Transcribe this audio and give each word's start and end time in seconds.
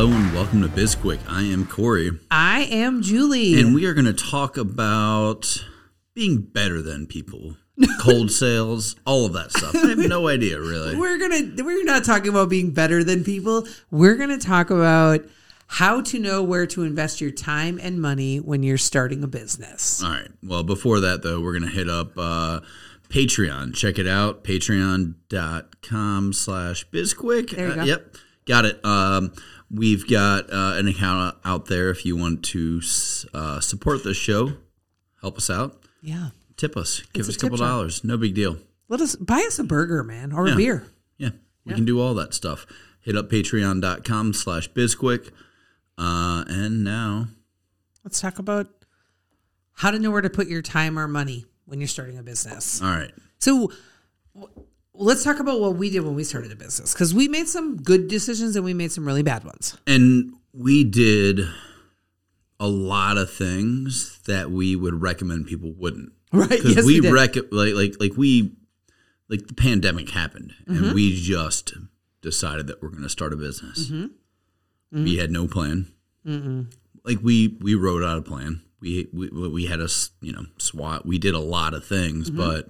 Hello 0.00 0.16
and 0.16 0.32
welcome 0.32 0.62
to 0.62 0.68
BizQuick. 0.68 1.18
I 1.28 1.42
am 1.42 1.66
Corey, 1.66 2.10
I 2.30 2.60
am 2.62 3.02
Julie. 3.02 3.60
and 3.60 3.74
we 3.74 3.84
are 3.84 3.92
going 3.92 4.06
to 4.06 4.14
talk 4.14 4.56
about 4.56 5.62
being 6.14 6.40
better 6.40 6.80
than 6.80 7.06
people, 7.06 7.58
cold 8.00 8.30
sales, 8.30 8.96
all 9.04 9.26
of 9.26 9.34
that 9.34 9.52
stuff. 9.52 9.74
I 9.74 9.88
have 9.88 9.98
no 9.98 10.26
idea 10.30 10.58
really. 10.58 10.96
we're 10.96 11.18
gonna 11.18 11.52
we're 11.62 11.84
not 11.84 12.04
talking 12.04 12.30
about 12.30 12.48
being 12.48 12.70
better 12.70 13.04
than 13.04 13.24
people. 13.24 13.66
We're 13.90 14.16
gonna 14.16 14.38
talk 14.38 14.70
about 14.70 15.20
how 15.66 16.00
to 16.00 16.18
know 16.18 16.42
where 16.42 16.66
to 16.68 16.82
invest 16.82 17.20
your 17.20 17.30
time 17.30 17.78
and 17.82 18.00
money 18.00 18.38
when 18.40 18.62
you're 18.62 18.78
starting 18.78 19.22
a 19.22 19.28
business. 19.28 20.02
All 20.02 20.12
right. 20.12 20.30
Well, 20.42 20.62
before 20.62 21.00
that 21.00 21.22
though, 21.22 21.42
we're 21.42 21.58
going 21.58 21.70
to 21.70 21.76
hit 21.76 21.90
up 21.90 22.12
uh, 22.16 22.60
Patreon. 23.10 23.74
Check 23.74 23.98
it 23.98 24.06
out, 24.06 24.44
patreon.com 24.44 26.32
slash 26.32 26.88
bizquick. 26.88 27.50
There 27.54 27.74
you 27.74 27.80
Uh, 27.82 27.84
yep, 27.84 28.16
got 28.50 28.64
it. 28.64 28.84
Um, 28.84 29.32
we've 29.70 30.06
got 30.08 30.52
uh, 30.52 30.74
an 30.76 30.88
account 30.88 31.36
out 31.44 31.66
there 31.66 31.90
if 31.90 32.04
you 32.04 32.16
want 32.16 32.42
to 32.46 32.80
uh, 33.32 33.60
support 33.60 34.02
the 34.04 34.12
show, 34.14 34.54
help 35.20 35.36
us 35.38 35.48
out, 35.48 35.80
Yeah. 36.02 36.30
tip 36.56 36.76
us, 36.76 37.00
give 37.12 37.20
It's 37.28 37.30
us 37.30 37.36
a 37.36 37.38
couple 37.38 37.58
dollars. 37.58 38.02
No 38.04 38.16
big 38.16 38.34
deal. 38.34 38.58
Let 38.88 39.00
us 39.00 39.14
buy 39.16 39.44
us 39.46 39.58
a 39.60 39.64
burger, 39.64 40.02
man, 40.02 40.32
or 40.32 40.46
Yeah. 40.48 40.54
a 40.54 40.56
beer. 40.56 40.86
Yeah, 41.16 41.30
we 41.64 41.74
can 41.74 41.84
do 41.84 42.00
all 42.00 42.14
that 42.14 42.34
stuff. 42.34 42.66
Hit 43.02 43.16
up 43.16 43.30
patreon.com 43.30 44.32
slash 44.34 44.68
bizquick. 44.72 45.30
Uh, 45.96 46.44
and 46.48 46.82
now, 46.82 47.28
Let's 48.04 48.20
talk 48.20 48.38
about 48.38 48.66
how 49.74 49.90
to 49.90 49.98
know 49.98 50.10
where 50.10 50.22
to 50.22 50.30
put 50.30 50.48
your 50.48 50.62
time 50.62 50.98
or 50.98 51.06
money 51.06 51.44
when 51.66 51.80
you're 51.80 51.86
starting 51.88 52.18
a 52.18 52.22
business. 52.22 52.82
all 52.82 52.88
right. 52.90 53.12
So 53.38 53.70
let's 55.00 55.24
talk 55.24 55.40
about 55.40 55.60
what 55.60 55.76
we 55.76 55.90
did 55.90 56.00
when 56.00 56.14
we 56.14 56.24
started 56.24 56.52
a 56.52 56.56
business 56.56 56.92
because 56.92 57.14
we 57.14 57.26
made 57.28 57.48
some 57.48 57.76
good 57.76 58.06
decisions 58.08 58.54
and 58.56 58.64
we 58.64 58.74
made 58.74 58.92
some 58.92 59.04
really 59.06 59.22
bad 59.22 59.44
ones. 59.44 59.76
And 59.86 60.32
we 60.52 60.84
did 60.84 61.40
a 62.58 62.68
lot 62.68 63.16
of 63.16 63.30
things 63.32 64.20
that 64.26 64.50
we 64.50 64.76
would 64.76 65.00
recommend 65.00 65.46
people 65.46 65.72
wouldn't. 65.72 66.12
Right, 66.32 66.48
Because 66.48 66.76
yes, 66.76 66.84
we, 66.84 66.94
we 66.96 67.00
did. 67.00 67.12
rec- 67.12 67.36
like 67.50 67.74
like 67.74 67.94
like 67.98 68.12
we 68.16 68.52
like 69.28 69.46
the 69.48 69.54
pandemic 69.54 70.10
happened 70.10 70.52
Mm-hmm. 70.68 70.84
and 70.84 70.94
we 70.94 71.20
just 71.20 71.72
decided 72.22 72.66
that 72.68 72.80
we're 72.82 72.90
going 72.90 73.02
to 73.02 73.08
start 73.08 73.32
a 73.32 73.36
business. 73.36 73.88
Mm-hmm. 73.90 75.04
We 75.04 75.16
had 75.16 75.30
no 75.32 75.48
plan. 75.48 75.90
Like 77.04 77.18
we 77.22 77.56
we 77.60 77.74
wrote 77.74 78.04
out 78.04 78.18
a 78.18 78.22
plan. 78.22 78.62
We 78.80 79.08
we 79.12 79.28
we 79.30 79.66
had 79.66 79.80
a 79.80 79.88
you 80.20 80.32
know 80.32 80.44
SWOT. 80.58 81.04
We 81.06 81.18
did 81.18 81.34
a 81.34 81.38
lot 81.40 81.74
of 81.74 81.84
things, 81.84 82.28
Mm-hmm. 82.30 82.38
but 82.38 82.68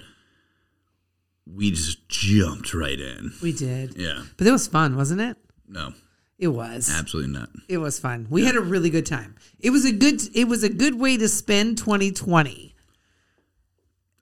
we 1.46 1.70
just 1.70 2.08
jumped 2.08 2.74
right 2.74 2.98
in. 2.98 3.33
We 3.42 3.52
did. 3.52 3.96
Yeah. 3.96 4.24
But 4.36 4.46
it 4.46 4.52
was 4.52 4.66
fun, 4.66 4.96
wasn't 4.96 5.20
it? 5.20 5.36
No. 5.69 5.92
It 6.38 6.48
was. 6.48 6.91
Absolutely 6.91 7.32
not. 7.32 7.50
It 7.69 7.78
was 7.78 7.98
fun. 7.98 8.27
We 8.30 8.47
had 8.47 8.56
a 8.56 8.60
really 8.60 8.88
good 8.88 9.05
time. 9.05 9.36
It 9.58 9.70
was 9.70 9.84
a 9.84 9.92
good 9.92 10.22
it 10.34 10.48
was 10.48 10.62
a 10.64 10.70
good 10.70 10.98
way 10.98 11.19
to 11.19 11.28
spend 11.28 11.76
2020. 11.76 12.75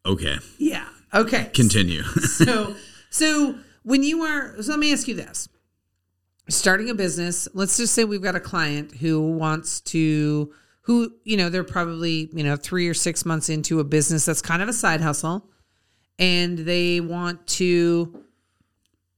Okay. 0.05 0.39
Yeah. 0.59 0.89
Okay. 1.15 1.45
Continue. 1.55 2.03
so 2.03 2.75
so 3.11 3.57
when 3.85 4.03
you 4.03 4.23
are 4.23 4.61
so 4.61 4.73
let 4.73 4.81
me 4.81 4.93
ask 4.93 5.07
you 5.07 5.15
this. 5.15 5.49
Starting 6.49 6.91
a 6.91 6.95
business, 6.95 7.47
let's 7.53 7.77
just 7.77 7.95
say 7.95 8.05
we've 8.05 8.23
got 8.23 8.35
a 8.35 8.41
client 8.41 8.97
who 8.97 9.21
wants 9.21 9.81
to 9.83 10.53
who, 10.83 11.13
you 11.23 11.37
know, 11.37 11.51
they're 11.51 11.63
probably, 11.63 12.31
you 12.33 12.43
know, 12.43 12.57
3 12.57 12.89
or 12.89 12.95
6 12.95 13.27
months 13.27 13.51
into 13.51 13.79
a 13.79 13.85
business 13.85 14.25
that's 14.25 14.41
kind 14.41 14.63
of 14.63 14.69
a 14.69 14.73
side 14.73 15.03
hustle 15.03 15.47
and 16.19 16.59
they 16.59 17.01
want 17.01 17.47
to 17.47 18.25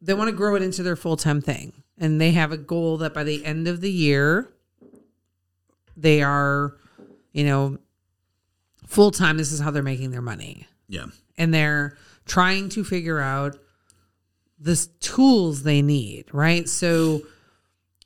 they 0.02 0.14
want 0.14 0.28
to 0.28 0.36
grow 0.36 0.54
it 0.54 0.62
into 0.62 0.82
their 0.82 0.96
full-time 0.96 1.40
thing. 1.40 1.72
And 1.98 2.18
they 2.18 2.30
have 2.32 2.52
a 2.52 2.56
goal 2.56 2.96
that 2.98 3.12
by 3.12 3.24
the 3.24 3.44
end 3.44 3.68
of 3.68 3.82
the 3.82 3.90
year 3.90 4.50
they 5.96 6.22
are, 6.22 6.76
you 7.32 7.44
know, 7.44 7.78
full-time 8.86 9.36
this 9.36 9.52
is 9.52 9.60
how 9.60 9.70
they're 9.70 9.82
making 9.82 10.10
their 10.10 10.22
money 10.22 10.66
yeah. 10.88 11.06
and 11.36 11.52
they're 11.54 11.96
trying 12.24 12.68
to 12.70 12.84
figure 12.84 13.20
out 13.20 13.56
the 14.58 14.76
tools 15.00 15.62
they 15.62 15.82
need, 15.82 16.26
right? 16.32 16.68
So, 16.68 17.22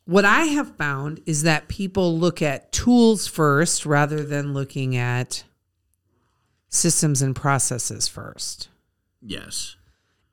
what 0.06 0.26
I 0.26 0.44
have 0.44 0.76
found 0.76 1.22
is 1.24 1.42
that 1.42 1.66
people 1.68 2.18
look 2.18 2.42
at 2.42 2.72
tools 2.72 3.26
first 3.26 3.86
rather 3.86 4.22
than 4.22 4.52
looking 4.52 4.96
at 4.96 5.44
systems 6.68 7.22
and 7.22 7.34
processes 7.34 8.06
first. 8.06 8.68
Yes. 9.26 9.76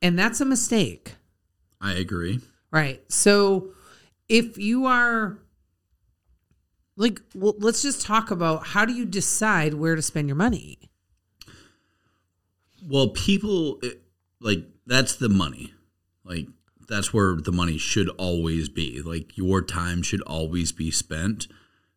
And 0.02 0.19
that's 0.19 0.41
a 0.41 0.46
mistake, 0.46 1.16
I 1.79 1.94
agree. 1.94 2.41
right? 2.72 3.02
So, 3.12 3.69
if 4.28 4.57
you 4.57 4.85
are 4.85 5.38
like, 6.97 7.22
well, 7.34 7.56
let's 7.59 7.81
just 7.81 8.02
talk 8.02 8.31
about 8.31 8.68
how 8.68 8.85
do 8.85 8.94
you 8.94 9.06
decide 9.06 9.74
where 9.75 9.96
to 9.96 10.02
spend 10.02 10.28
your 10.28 10.35
money? 10.35 10.78
Well, 12.88 13.09
people 13.09 13.79
it- 13.84 14.02
like 14.40 14.66
that's 14.88 15.16
the 15.16 15.29
money. 15.29 15.73
Like 16.23 16.47
that's 16.88 17.13
where 17.13 17.35
the 17.35 17.52
money 17.52 17.78
should 17.78 18.09
always 18.18 18.69
be. 18.69 19.02
Like 19.02 19.38
your 19.38 19.62
time 19.62 20.02
should 20.02 20.22
always 20.22 20.72
be 20.72 20.91
spent 20.91 21.47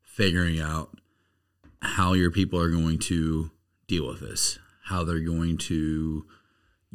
figuring 0.03 0.61
out 0.61 0.99
how 1.81 2.12
your 2.12 2.31
people 2.31 2.61
are 2.61 2.71
going 2.71 2.99
to 2.99 3.50
deal 3.87 4.06
with 4.06 4.21
this, 4.21 4.59
how 4.84 5.05
they're 5.05 5.21
going 5.21 5.56
to 5.59 6.26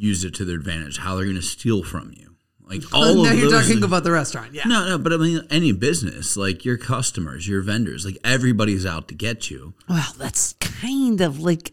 use 0.00 0.24
it 0.24 0.34
to 0.34 0.44
their 0.44 0.56
advantage, 0.56 0.98
how 0.98 1.14
they're 1.14 1.24
going 1.26 1.36
to 1.36 1.42
steal 1.42 1.82
from 1.82 2.12
you. 2.16 2.36
Like 2.62 2.82
all 2.94 3.22
now 3.24 3.30
of 3.32 3.38
you're 3.38 3.50
talking 3.50 3.68
things- 3.68 3.84
about 3.84 4.04
the 4.04 4.12
restaurant, 4.12 4.54
yeah. 4.54 4.62
No, 4.66 4.86
no, 4.88 4.98
but 4.98 5.12
I 5.12 5.16
mean 5.16 5.46
any 5.50 5.72
business, 5.72 6.36
like 6.36 6.64
your 6.64 6.76
customers, 6.78 7.46
your 7.46 7.62
vendors, 7.62 8.04
like 8.06 8.16
everybody's 8.24 8.86
out 8.86 9.08
to 9.08 9.14
get 9.14 9.50
you. 9.50 9.74
Well, 9.88 10.12
that's 10.18 10.54
kind 10.54 11.20
of 11.20 11.40
like 11.40 11.72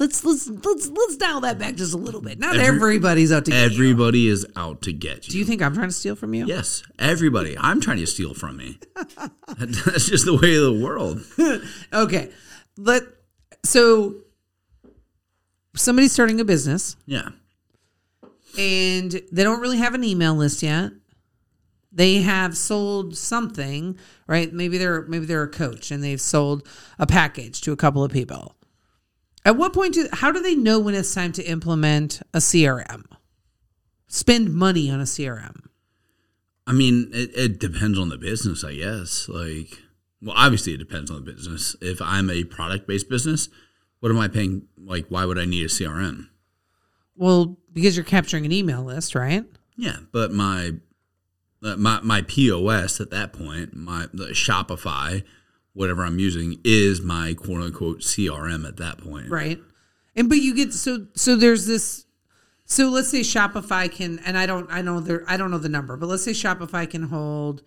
let's 0.00 0.24
let's 0.24 0.48
let's 0.48 0.88
let's 0.88 1.16
dial 1.18 1.40
that 1.42 1.58
back 1.58 1.74
just 1.76 1.92
a 1.92 1.98
little 1.98 2.22
bit. 2.22 2.38
Not 2.38 2.56
Every- 2.56 2.76
everybody's 2.76 3.30
out 3.30 3.44
to 3.44 3.50
get 3.50 3.70
you. 3.72 3.76
Everybody 3.90 4.26
is 4.28 4.46
out 4.56 4.80
to 4.82 4.92
get 4.94 5.26
you. 5.26 5.32
Do 5.32 5.38
you 5.38 5.44
think 5.44 5.60
I'm 5.60 5.74
trying 5.74 5.88
to 5.88 5.94
steal 5.94 6.16
from 6.16 6.32
you? 6.34 6.46
Yes, 6.46 6.82
everybody. 6.98 7.56
I'm 7.58 7.80
trying 7.80 7.98
to 7.98 8.06
steal 8.06 8.32
from 8.34 8.56
me. 8.56 8.78
That's 9.58 10.08
just 10.08 10.24
the 10.24 10.36
way 10.40 10.56
of 10.56 10.62
the 10.64 10.80
world. 10.82 11.22
Okay. 11.92 12.30
Let 12.78 13.02
so 13.64 14.14
somebody's 15.76 16.12
starting 16.12 16.40
a 16.40 16.44
business 16.44 16.96
Yeah. 17.06 17.28
And 18.56 19.10
they 19.32 19.42
don't 19.42 19.60
really 19.60 19.78
have 19.78 19.94
an 19.94 20.04
email 20.04 20.34
list 20.34 20.62
yet. 20.62 20.92
They 21.90 22.22
have 22.22 22.56
sold 22.56 23.16
something, 23.16 23.98
right? 24.26 24.52
Maybe 24.52 24.78
they're 24.78 25.02
maybe 25.02 25.26
they're 25.26 25.42
a 25.42 25.48
coach 25.48 25.90
and 25.90 26.02
they've 26.04 26.20
sold 26.20 26.66
a 26.98 27.06
package 27.06 27.60
to 27.62 27.72
a 27.72 27.76
couple 27.76 28.04
of 28.04 28.12
people. 28.12 28.54
At 29.44 29.56
what 29.56 29.72
point 29.72 29.94
do 29.94 30.08
how 30.12 30.30
do 30.30 30.40
they 30.40 30.54
know 30.54 30.78
when 30.78 30.94
it's 30.94 31.14
time 31.14 31.32
to 31.32 31.42
implement 31.42 32.20
a 32.34 32.38
CRM? 32.38 33.04
Spend 34.06 34.54
money 34.54 34.90
on 34.90 35.00
a 35.00 35.04
CRM. 35.04 35.68
I 36.66 36.72
mean, 36.72 37.10
it, 37.14 37.30
it 37.34 37.58
depends 37.58 37.98
on 37.98 38.10
the 38.10 38.18
business, 38.18 38.62
I 38.62 38.74
guess. 38.74 39.26
Like, 39.28 39.78
well, 40.20 40.36
obviously, 40.36 40.74
it 40.74 40.78
depends 40.78 41.10
on 41.10 41.24
the 41.24 41.32
business. 41.32 41.74
If 41.80 42.02
I'm 42.02 42.28
a 42.28 42.44
product 42.44 42.86
based 42.86 43.08
business, 43.08 43.48
what 44.00 44.10
am 44.10 44.18
I 44.18 44.28
paying? 44.28 44.68
Like, 44.76 45.06
why 45.08 45.24
would 45.24 45.38
I 45.38 45.46
need 45.46 45.64
a 45.64 45.68
CRM? 45.68 46.28
Well, 47.18 47.58
because 47.72 47.96
you're 47.96 48.04
capturing 48.04 48.46
an 48.46 48.52
email 48.52 48.82
list, 48.82 49.14
right? 49.14 49.44
Yeah, 49.76 49.96
but 50.12 50.32
my 50.32 50.74
uh, 51.62 51.76
my 51.76 52.00
my 52.02 52.22
POS 52.22 53.00
at 53.00 53.10
that 53.10 53.32
point, 53.32 53.74
my 53.74 54.06
the 54.14 54.28
Shopify, 54.28 55.24
whatever 55.72 56.04
I'm 56.04 56.18
using, 56.18 56.60
is 56.64 57.00
my 57.00 57.34
quote 57.34 57.62
unquote 57.62 58.00
CRM 58.00 58.66
at 58.66 58.76
that 58.76 58.98
point. 58.98 59.30
Right. 59.30 59.60
And 60.14 60.28
but 60.28 60.38
you 60.38 60.54
get 60.54 60.72
so 60.72 61.06
so 61.14 61.36
there's 61.36 61.66
this 61.66 62.06
so 62.64 62.88
let's 62.88 63.08
say 63.08 63.20
Shopify 63.20 63.90
can 63.90 64.20
and 64.20 64.38
I 64.38 64.46
don't 64.46 64.68
I 64.70 64.82
know 64.82 65.00
there 65.00 65.24
I 65.26 65.36
don't 65.36 65.50
know 65.50 65.58
the 65.58 65.68
number, 65.68 65.96
but 65.96 66.06
let's 66.06 66.24
say 66.24 66.32
Shopify 66.32 66.88
can 66.88 67.04
hold 67.04 67.62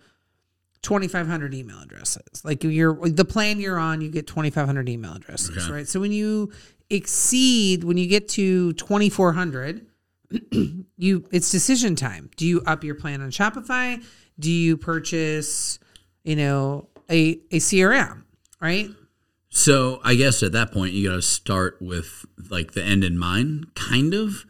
2500 0.82 1.54
email 1.54 1.78
addresses. 1.80 2.44
Like 2.44 2.64
you're 2.64 2.94
the 3.08 3.24
plan 3.24 3.60
you're 3.60 3.78
on, 3.78 4.00
you 4.00 4.10
get 4.10 4.26
2500 4.26 4.88
email 4.88 5.14
addresses, 5.14 5.50
Okay. 5.64 5.72
right? 5.72 5.88
So 5.88 6.00
when 6.00 6.12
you 6.12 6.52
exceed 6.90 7.84
when 7.84 7.96
you 7.96 8.06
get 8.06 8.28
to 8.28 8.72
2400 8.74 9.86
you 10.98 11.24
it's 11.30 11.50
decision 11.50 11.94
time. 11.96 12.30
Do 12.36 12.46
you 12.46 12.62
up 12.66 12.84
your 12.84 12.94
plan 12.94 13.20
on 13.22 13.30
Shopify? 13.30 14.02
Do 14.38 14.50
you 14.50 14.76
purchase, 14.76 15.78
you 16.24 16.36
know, 16.36 16.88
a 17.10 17.38
a 17.50 17.56
CRM, 17.58 18.22
right? 18.60 18.90
So 19.50 20.00
I 20.02 20.14
guess 20.14 20.42
at 20.42 20.52
that 20.52 20.72
point 20.72 20.92
you 20.94 21.08
got 21.10 21.16
to 21.16 21.22
start 21.22 21.76
with 21.80 22.24
like 22.50 22.72
the 22.72 22.82
end 22.82 23.04
in 23.04 23.18
mind, 23.18 23.74
kind 23.74 24.14
of. 24.14 24.44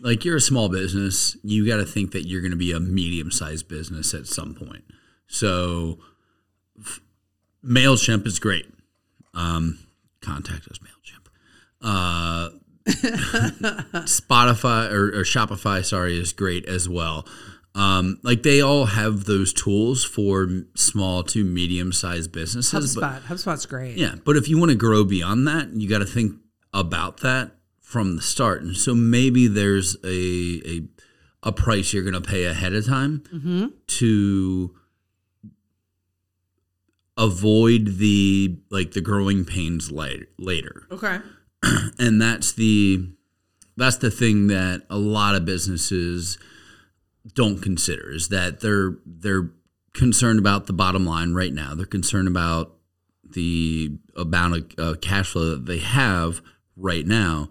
Like 0.00 0.24
you're 0.24 0.36
a 0.36 0.40
small 0.40 0.68
business, 0.68 1.36
you 1.44 1.64
got 1.64 1.76
to 1.76 1.84
think 1.86 2.10
that 2.10 2.26
you're 2.26 2.40
going 2.40 2.50
to 2.50 2.56
be 2.56 2.72
a 2.72 2.80
medium-sized 2.80 3.68
business 3.68 4.12
at 4.14 4.26
some 4.26 4.52
point. 4.52 4.82
So 5.32 5.98
f- 6.78 7.00
Mailchimp 7.64 8.26
is 8.26 8.38
great. 8.38 8.66
Um, 9.34 9.78
contact 10.20 10.68
us, 10.68 10.78
Mailchimp. 10.78 11.26
Uh, 11.80 12.50
Spotify 14.04 14.90
or, 14.92 15.08
or 15.08 15.22
Shopify, 15.24 15.84
sorry, 15.84 16.18
is 16.20 16.32
great 16.32 16.66
as 16.66 16.88
well. 16.88 17.26
Um, 17.74 18.20
like 18.22 18.42
they 18.42 18.60
all 18.60 18.84
have 18.84 19.24
those 19.24 19.54
tools 19.54 20.04
for 20.04 20.48
small 20.74 21.22
to 21.24 21.42
medium-sized 21.44 22.30
businesses. 22.30 22.94
but- 22.94 23.02
HubSpot. 23.04 23.22
HubSpot's 23.22 23.66
great. 23.66 23.96
yeah, 23.96 24.16
but 24.24 24.36
if 24.36 24.48
you 24.48 24.58
want 24.58 24.70
to 24.70 24.76
grow 24.76 25.04
beyond 25.04 25.46
that, 25.48 25.70
you 25.72 25.88
got 25.88 25.98
to 26.00 26.04
think 26.06 26.36
about 26.74 27.20
that 27.20 27.52
from 27.80 28.16
the 28.16 28.22
start. 28.22 28.62
And 28.62 28.76
so 28.76 28.94
maybe 28.94 29.46
there's 29.48 29.96
a 30.04 30.60
a, 30.66 30.82
a 31.44 31.52
price 31.52 31.94
you're 31.94 32.02
going 32.02 32.12
to 32.14 32.20
pay 32.20 32.44
ahead 32.44 32.74
of 32.74 32.84
time 32.86 33.22
to 33.86 34.74
avoid 37.16 37.98
the 37.98 38.56
like 38.70 38.92
the 38.92 39.00
growing 39.00 39.44
pains 39.44 39.90
later. 39.90 40.26
Later, 40.38 40.82
Okay. 40.90 41.18
and 41.98 42.20
that's 42.20 42.52
the 42.52 43.08
that's 43.76 43.96
the 43.96 44.10
thing 44.10 44.48
that 44.48 44.82
a 44.90 44.98
lot 44.98 45.34
of 45.34 45.44
businesses 45.44 46.38
don't 47.34 47.60
consider 47.60 48.10
is 48.10 48.28
that 48.28 48.60
they're 48.60 48.96
they're 49.06 49.50
concerned 49.94 50.38
about 50.38 50.66
the 50.66 50.72
bottom 50.72 51.04
line 51.06 51.34
right 51.34 51.52
now. 51.52 51.74
They're 51.74 51.86
concerned 51.86 52.28
about 52.28 52.74
the 53.24 53.98
amount 54.16 54.74
of 54.78 54.78
uh, 54.78 54.98
cash 54.98 55.30
flow 55.30 55.50
that 55.50 55.66
they 55.66 55.78
have 55.78 56.40
right 56.76 57.06
now, 57.06 57.48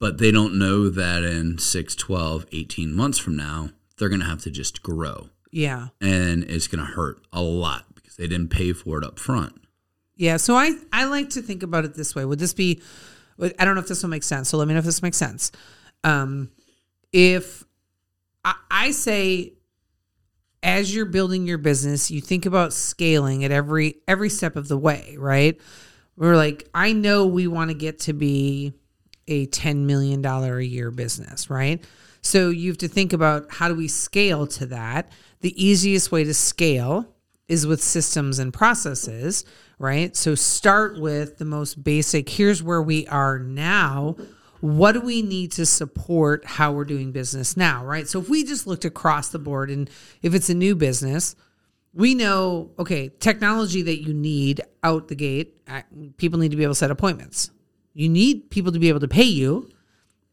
but 0.00 0.18
they 0.18 0.30
don't 0.30 0.58
know 0.58 0.88
that 0.88 1.22
in 1.22 1.58
6, 1.58 1.94
12, 1.94 2.46
18 2.52 2.92
months 2.94 3.18
from 3.18 3.36
now, 3.36 3.70
they're 3.98 4.08
going 4.08 4.20
to 4.20 4.26
have 4.26 4.42
to 4.42 4.50
just 4.50 4.82
grow. 4.82 5.30
Yeah. 5.50 5.88
And 6.00 6.44
it's 6.44 6.66
going 6.66 6.84
to 6.84 6.92
hurt 6.92 7.18
a 7.32 7.40
lot 7.42 7.95
they 8.16 8.26
didn't 8.26 8.48
pay 8.48 8.72
for 8.72 8.98
it 8.98 9.04
up 9.04 9.18
front. 9.18 9.54
Yeah. 10.16 10.38
So 10.38 10.54
I 10.54 10.72
I 10.92 11.04
like 11.04 11.30
to 11.30 11.42
think 11.42 11.62
about 11.62 11.84
it 11.84 11.94
this 11.94 12.14
way. 12.14 12.24
Would 12.24 12.38
this 12.38 12.54
be? 12.54 12.82
I 13.38 13.64
don't 13.64 13.74
know 13.74 13.80
if 13.80 13.88
this 13.88 14.02
will 14.02 14.10
make 14.10 14.22
sense. 14.22 14.48
So 14.48 14.56
let 14.56 14.66
me 14.66 14.74
know 14.74 14.78
if 14.78 14.86
this 14.86 15.02
makes 15.02 15.18
sense. 15.18 15.52
Um, 16.04 16.50
if 17.12 17.64
I, 18.44 18.54
I 18.70 18.90
say, 18.92 19.52
as 20.62 20.94
you're 20.94 21.04
building 21.04 21.46
your 21.46 21.58
business, 21.58 22.10
you 22.10 22.22
think 22.22 22.46
about 22.46 22.72
scaling 22.72 23.44
at 23.44 23.50
every 23.50 23.96
every 24.08 24.30
step 24.30 24.56
of 24.56 24.68
the 24.68 24.78
way, 24.78 25.16
right? 25.18 25.60
We're 26.16 26.36
like, 26.36 26.68
I 26.74 26.94
know 26.94 27.26
we 27.26 27.46
want 27.46 27.70
to 27.70 27.74
get 27.76 28.00
to 28.00 28.14
be 28.14 28.72
a 29.28 29.46
ten 29.46 29.86
million 29.86 30.22
dollar 30.22 30.58
a 30.58 30.64
year 30.64 30.90
business, 30.90 31.50
right? 31.50 31.84
So 32.22 32.48
you 32.50 32.70
have 32.70 32.78
to 32.78 32.88
think 32.88 33.12
about 33.12 33.52
how 33.52 33.68
do 33.68 33.74
we 33.74 33.86
scale 33.86 34.46
to 34.48 34.66
that. 34.66 35.12
The 35.40 35.62
easiest 35.62 36.10
way 36.10 36.24
to 36.24 36.34
scale 36.34 37.15
is 37.48 37.66
with 37.66 37.82
systems 37.82 38.38
and 38.38 38.52
processes, 38.52 39.44
right? 39.78 40.16
So 40.16 40.34
start 40.34 41.00
with 41.00 41.38
the 41.38 41.44
most 41.44 41.82
basic. 41.82 42.28
Here's 42.28 42.62
where 42.62 42.82
we 42.82 43.06
are 43.06 43.38
now. 43.38 44.16
What 44.60 44.92
do 44.92 45.00
we 45.00 45.22
need 45.22 45.52
to 45.52 45.66
support 45.66 46.44
how 46.44 46.72
we're 46.72 46.84
doing 46.84 47.12
business 47.12 47.56
now, 47.56 47.84
right? 47.84 48.08
So 48.08 48.20
if 48.20 48.28
we 48.28 48.42
just 48.42 48.66
looked 48.66 48.84
across 48.84 49.28
the 49.28 49.38
board 49.38 49.70
and 49.70 49.88
if 50.22 50.34
it's 50.34 50.48
a 50.48 50.54
new 50.54 50.74
business, 50.74 51.36
we 51.92 52.14
know, 52.14 52.70
okay, 52.78 53.10
technology 53.20 53.82
that 53.82 54.02
you 54.02 54.12
need 54.12 54.60
out 54.82 55.08
the 55.08 55.14
gate, 55.14 55.56
people 56.16 56.38
need 56.38 56.50
to 56.50 56.56
be 56.56 56.62
able 56.62 56.74
to 56.74 56.78
set 56.78 56.90
appointments. 56.90 57.50
You 57.94 58.08
need 58.08 58.50
people 58.50 58.72
to 58.72 58.78
be 58.78 58.88
able 58.88 59.00
to 59.00 59.08
pay 59.08 59.24
you 59.24 59.70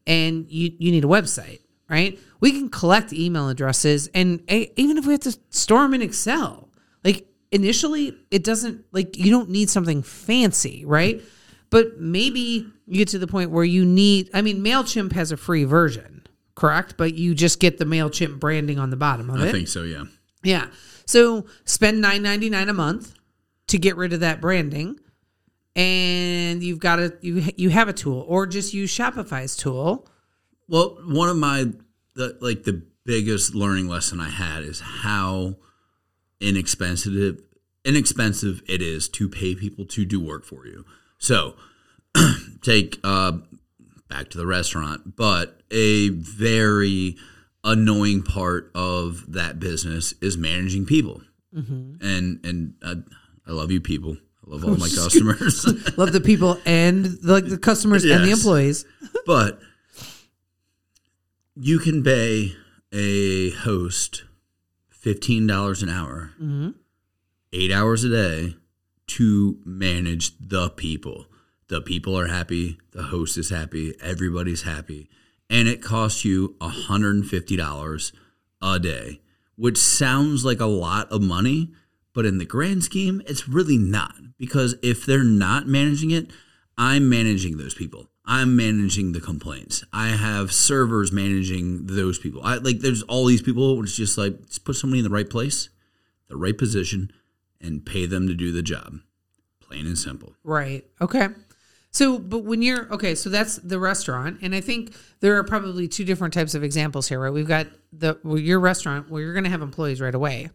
and 0.06 0.50
you, 0.50 0.72
you 0.78 0.90
need 0.90 1.04
a 1.04 1.08
website, 1.08 1.60
right? 1.88 2.18
We 2.40 2.52
can 2.52 2.68
collect 2.68 3.12
email 3.12 3.48
addresses 3.48 4.08
and 4.08 4.42
eh, 4.48 4.66
even 4.76 4.98
if 4.98 5.06
we 5.06 5.12
have 5.12 5.20
to 5.20 5.38
store 5.50 5.82
them 5.82 5.94
in 5.94 6.02
Excel, 6.02 6.68
like 7.04 7.26
initially 7.52 8.16
it 8.30 8.42
doesn't 8.42 8.84
like 8.92 9.16
you 9.16 9.30
don't 9.30 9.50
need 9.50 9.70
something 9.70 10.02
fancy, 10.02 10.84
right? 10.84 11.22
But 11.70 12.00
maybe 12.00 12.66
you 12.86 12.98
get 12.98 13.08
to 13.08 13.18
the 13.18 13.26
point 13.26 13.50
where 13.50 13.64
you 13.64 13.84
need, 13.84 14.30
I 14.32 14.42
mean, 14.42 14.62
MailChimp 14.62 15.12
has 15.12 15.32
a 15.32 15.36
free 15.36 15.64
version, 15.64 16.24
correct? 16.54 16.94
But 16.96 17.14
you 17.14 17.34
just 17.34 17.58
get 17.58 17.78
the 17.78 17.84
MailChimp 17.84 18.38
branding 18.38 18.78
on 18.78 18.90
the 18.90 18.96
bottom 18.96 19.28
of 19.28 19.40
I 19.40 19.48
it. 19.48 19.52
think 19.52 19.68
so, 19.68 19.82
yeah. 19.82 20.04
Yeah. 20.44 20.68
So 21.06 21.46
spend 21.64 22.00
nine 22.00 22.22
ninety 22.22 22.48
nine 22.48 22.68
a 22.68 22.72
month 22.72 23.14
to 23.68 23.78
get 23.78 23.96
rid 23.96 24.12
of 24.12 24.20
that 24.20 24.40
branding, 24.40 25.00
and 25.74 26.62
you've 26.62 26.78
got 26.78 26.98
a 26.98 27.14
you 27.20 27.42
you 27.56 27.70
have 27.70 27.88
a 27.88 27.92
tool, 27.92 28.24
or 28.28 28.46
just 28.46 28.72
use 28.72 28.96
Shopify's 28.96 29.56
tool. 29.56 30.08
Well, 30.68 30.98
one 31.06 31.28
of 31.28 31.36
my 31.36 31.72
the, 32.14 32.38
like 32.40 32.62
the 32.64 32.82
biggest 33.04 33.54
learning 33.54 33.88
lesson 33.88 34.20
I 34.20 34.30
had 34.30 34.62
is 34.62 34.80
how 34.80 35.56
inexpensive 36.48 37.40
inexpensive 37.84 38.62
it 38.66 38.80
is 38.80 39.08
to 39.10 39.28
pay 39.28 39.54
people 39.54 39.84
to 39.84 40.04
do 40.04 40.20
work 40.20 40.44
for 40.44 40.66
you. 40.66 40.84
So, 41.18 41.56
take 42.62 42.98
uh 43.04 43.32
back 44.08 44.30
to 44.30 44.38
the 44.38 44.46
restaurant, 44.46 45.16
but 45.16 45.60
a 45.70 46.10
very 46.10 47.16
annoying 47.64 48.22
part 48.22 48.70
of 48.74 49.32
that 49.32 49.58
business 49.58 50.14
is 50.20 50.36
managing 50.36 50.86
people. 50.86 51.22
And 52.00 52.44
and 52.44 52.74
uh, 52.82 52.96
I 53.46 53.52
love 53.52 53.70
you 53.70 53.80
people. 53.80 54.16
I 54.46 54.50
love 54.50 54.64
all 54.68 54.76
my 54.76 54.88
customers. 54.88 55.64
Love 55.96 56.12
the 56.12 56.20
people 56.20 56.58
and 56.66 57.22
like 57.22 57.46
the 57.46 57.58
customers 57.58 58.04
and 58.04 58.24
the 58.24 58.32
employees. 58.32 58.84
but 59.24 59.60
you 61.54 61.78
can 61.78 62.02
pay 62.02 62.56
a 62.92 63.50
host 63.50 64.24
fifteen 65.04 65.46
dollars 65.46 65.82
an 65.82 65.90
hour, 65.90 66.30
mm-hmm. 66.40 66.70
eight 67.52 67.70
hours 67.70 68.04
a 68.04 68.08
day, 68.08 68.56
to 69.06 69.58
manage 69.64 70.32
the 70.38 70.70
people. 70.70 71.26
The 71.68 71.82
people 71.82 72.18
are 72.18 72.28
happy. 72.28 72.78
The 72.92 73.04
host 73.04 73.36
is 73.36 73.50
happy. 73.50 73.94
Everybody's 74.02 74.62
happy, 74.62 75.10
and 75.50 75.68
it 75.68 75.82
costs 75.82 76.24
you 76.24 76.56
hundred 76.60 77.16
and 77.16 77.26
fifty 77.26 77.54
dollars 77.54 78.14
a 78.62 78.80
day, 78.80 79.20
which 79.56 79.76
sounds 79.76 80.42
like 80.42 80.60
a 80.60 80.66
lot 80.66 81.12
of 81.12 81.20
money. 81.20 81.72
But 82.14 82.24
in 82.24 82.38
the 82.38 82.46
grand 82.46 82.82
scheme, 82.82 83.20
it's 83.26 83.46
really 83.46 83.76
not 83.76 84.14
because 84.38 84.76
if 84.82 85.04
they're 85.04 85.22
not 85.22 85.66
managing 85.66 86.12
it, 86.12 86.30
I'm 86.78 87.10
managing 87.10 87.58
those 87.58 87.74
people. 87.74 88.08
I'm 88.26 88.56
managing 88.56 89.12
the 89.12 89.20
complaints. 89.20 89.84
I 89.92 90.08
have 90.08 90.50
servers 90.52 91.12
managing 91.12 91.86
those 91.86 92.18
people. 92.18 92.40
I 92.42 92.56
like 92.56 92.78
there's 92.80 93.02
all 93.02 93.26
these 93.26 93.42
people. 93.42 93.82
It's 93.82 93.96
just 93.96 94.16
like 94.16 94.46
just 94.46 94.64
put 94.64 94.76
somebody 94.76 95.00
in 95.00 95.04
the 95.04 95.10
right 95.10 95.28
place, 95.28 95.68
the 96.28 96.36
right 96.36 96.56
position, 96.56 97.12
and 97.60 97.84
pay 97.84 98.06
them 98.06 98.26
to 98.28 98.34
do 98.34 98.50
the 98.50 98.62
job. 98.62 99.00
Plain 99.60 99.86
and 99.86 99.98
simple. 99.98 100.34
Right. 100.42 100.84
Okay. 101.00 101.28
So, 101.90 102.18
but 102.18 102.40
when 102.44 102.60
you're 102.60 102.92
okay, 102.92 103.14
so 103.14 103.30
that's 103.30 103.56
the 103.58 103.78
restaurant, 103.78 104.38
and 104.42 104.52
I 104.54 104.60
think 104.60 104.94
there 105.20 105.36
are 105.36 105.44
probably 105.44 105.86
two 105.86 106.04
different 106.04 106.34
types 106.34 106.54
of 106.54 106.64
examples 106.64 107.08
here, 107.08 107.20
right? 107.20 107.32
We've 107.32 107.46
got 107.46 107.68
the 107.92 108.18
well, 108.24 108.38
your 108.38 108.58
restaurant 108.58 109.10
where 109.10 109.22
you're 109.22 109.32
going 109.34 109.44
to 109.44 109.50
have 109.50 109.62
employees 109.62 110.00
right 110.00 110.14
away, 110.14 110.50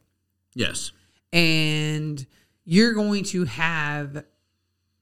Yes. 0.54 0.92
and 1.32 2.26
you're 2.66 2.94
going 2.94 3.24
to 3.26 3.46
have 3.46 4.26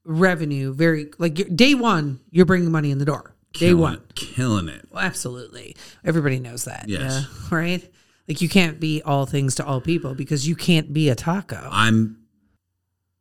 revenue 0.08 0.74
very 0.74 1.12
like 1.18 1.56
day 1.56 1.76
one. 1.76 2.20
You're 2.32 2.46
bringing 2.46 2.72
money 2.72 2.92
in 2.92 2.98
the 2.98 3.06
door. 3.06 3.36
Day 3.54 3.60
Killing 3.60 3.80
one. 3.82 3.94
it. 3.96 4.16
Killing 4.16 4.70
it. 4.70 4.88
Well, 4.92 5.04
absolutely. 5.04 5.76
Everybody 6.04 6.40
knows 6.40 6.66
that. 6.66 6.86
Yes. 6.88 7.02
yeah, 7.02 7.48
right. 7.56 7.94
Like 8.28 8.42
you 8.42 8.50
can't 8.50 8.80
be 8.80 9.02
all 9.04 9.26
things 9.26 9.56
to 9.56 9.66
all 9.66 9.80
people 9.80 10.14
because 10.14 10.48
you 10.48 10.56
can't 10.56 10.92
be 10.94 11.10
a 11.10 11.16
taco. 11.16 11.68
I'm 11.72 12.18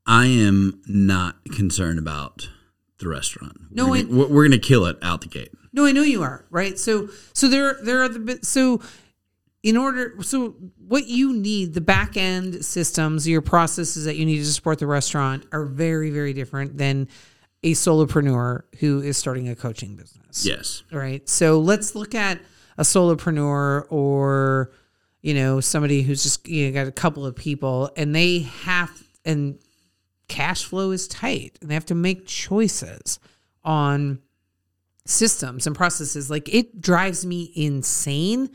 I 0.06 0.26
am 0.26 0.80
not 0.86 1.36
concerned 1.54 1.98
about 1.98 2.48
the 2.98 3.08
restaurant. 3.08 3.56
No, 3.70 3.88
we're 3.88 4.04
gonna, 4.04 4.16
we're, 4.16 4.28
we're 4.28 4.44
gonna 4.48 4.58
kill 4.58 4.86
it 4.86 4.96
out 5.02 5.20
the 5.20 5.28
gate. 5.28 5.52
No, 5.72 5.84
I 5.84 5.92
know 5.92 6.02
you 6.02 6.22
are 6.22 6.44
right. 6.50 6.78
So, 6.78 7.08
so 7.32 7.48
there, 7.48 7.76
there 7.82 8.02
are 8.02 8.08
the. 8.08 8.38
So, 8.42 8.80
in 9.66 9.76
order, 9.76 10.14
so 10.22 10.50
what 10.78 11.08
you 11.08 11.32
need, 11.32 11.74
the 11.74 11.80
back 11.80 12.16
end 12.16 12.64
systems, 12.64 13.26
your 13.26 13.42
processes 13.42 14.04
that 14.04 14.14
you 14.14 14.24
need 14.24 14.36
to 14.36 14.44
support 14.44 14.78
the 14.78 14.86
restaurant 14.86 15.44
are 15.50 15.64
very, 15.64 16.10
very 16.10 16.32
different 16.32 16.78
than 16.78 17.08
a 17.64 17.72
solopreneur 17.72 18.62
who 18.78 19.02
is 19.02 19.18
starting 19.18 19.48
a 19.48 19.56
coaching 19.56 19.96
business. 19.96 20.46
Yes. 20.46 20.84
Right. 20.92 21.28
So 21.28 21.58
let's 21.58 21.96
look 21.96 22.14
at 22.14 22.40
a 22.78 22.84
solopreneur 22.84 23.86
or, 23.90 24.70
you 25.20 25.34
know, 25.34 25.58
somebody 25.58 26.02
who's 26.02 26.22
just 26.22 26.46
you 26.46 26.66
know, 26.66 26.72
got 26.72 26.86
a 26.86 26.92
couple 26.92 27.26
of 27.26 27.34
people 27.34 27.90
and 27.96 28.14
they 28.14 28.42
have, 28.62 29.02
and 29.24 29.58
cash 30.28 30.64
flow 30.64 30.92
is 30.92 31.08
tight 31.08 31.58
and 31.60 31.68
they 31.68 31.74
have 31.74 31.86
to 31.86 31.96
make 31.96 32.24
choices 32.24 33.18
on 33.64 34.20
systems 35.06 35.66
and 35.66 35.74
processes. 35.74 36.30
Like 36.30 36.48
it 36.54 36.80
drives 36.80 37.26
me 37.26 37.50
insane 37.56 38.50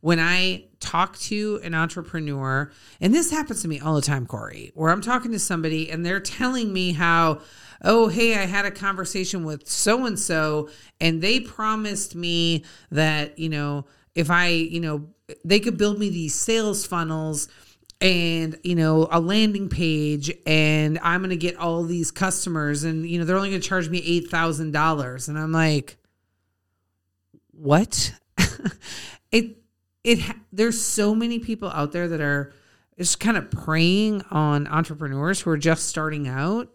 when 0.00 0.18
I 0.18 0.64
talk 0.80 1.18
to 1.18 1.60
an 1.62 1.74
entrepreneur, 1.74 2.70
and 3.00 3.14
this 3.14 3.30
happens 3.30 3.62
to 3.62 3.68
me 3.68 3.80
all 3.80 3.94
the 3.94 4.02
time, 4.02 4.26
Corey, 4.26 4.72
where 4.74 4.90
I'm 4.90 5.02
talking 5.02 5.32
to 5.32 5.38
somebody 5.38 5.90
and 5.90 6.04
they're 6.04 6.20
telling 6.20 6.72
me 6.72 6.92
how, 6.92 7.40
oh, 7.82 8.08
hey, 8.08 8.36
I 8.36 8.46
had 8.46 8.64
a 8.64 8.70
conversation 8.70 9.44
with 9.44 9.68
so 9.68 10.06
and 10.06 10.18
so, 10.18 10.70
and 11.00 11.22
they 11.22 11.40
promised 11.40 12.14
me 12.14 12.64
that, 12.90 13.38
you 13.38 13.48
know, 13.48 13.86
if 14.14 14.30
I, 14.30 14.48
you 14.48 14.80
know, 14.80 15.08
they 15.44 15.60
could 15.60 15.76
build 15.76 15.98
me 15.98 16.08
these 16.08 16.34
sales 16.34 16.86
funnels 16.86 17.48
and 18.02 18.58
you 18.64 18.74
know 18.74 19.06
a 19.12 19.20
landing 19.20 19.68
page 19.68 20.32
and 20.46 20.98
i'm 21.02 21.20
going 21.20 21.28
to 21.28 21.36
get 21.36 21.54
all 21.56 21.82
these 21.82 22.10
customers 22.10 22.82
and 22.82 23.06
you 23.06 23.18
know 23.18 23.26
they're 23.26 23.36
only 23.36 23.50
going 23.50 23.60
to 23.60 23.68
charge 23.68 23.90
me 23.90 24.22
$8000 24.22 25.28
and 25.28 25.38
i'm 25.38 25.52
like 25.52 25.98
what? 27.60 28.14
It 29.32 29.59
it 30.04 30.18
there's 30.52 30.80
so 30.82 31.14
many 31.14 31.38
people 31.38 31.68
out 31.70 31.92
there 31.92 32.08
that 32.08 32.20
are 32.20 32.52
just 32.98 33.20
kind 33.20 33.36
of 33.36 33.50
preying 33.50 34.22
on 34.30 34.66
entrepreneurs 34.66 35.40
who 35.40 35.50
are 35.50 35.56
just 35.56 35.86
starting 35.86 36.28
out. 36.28 36.74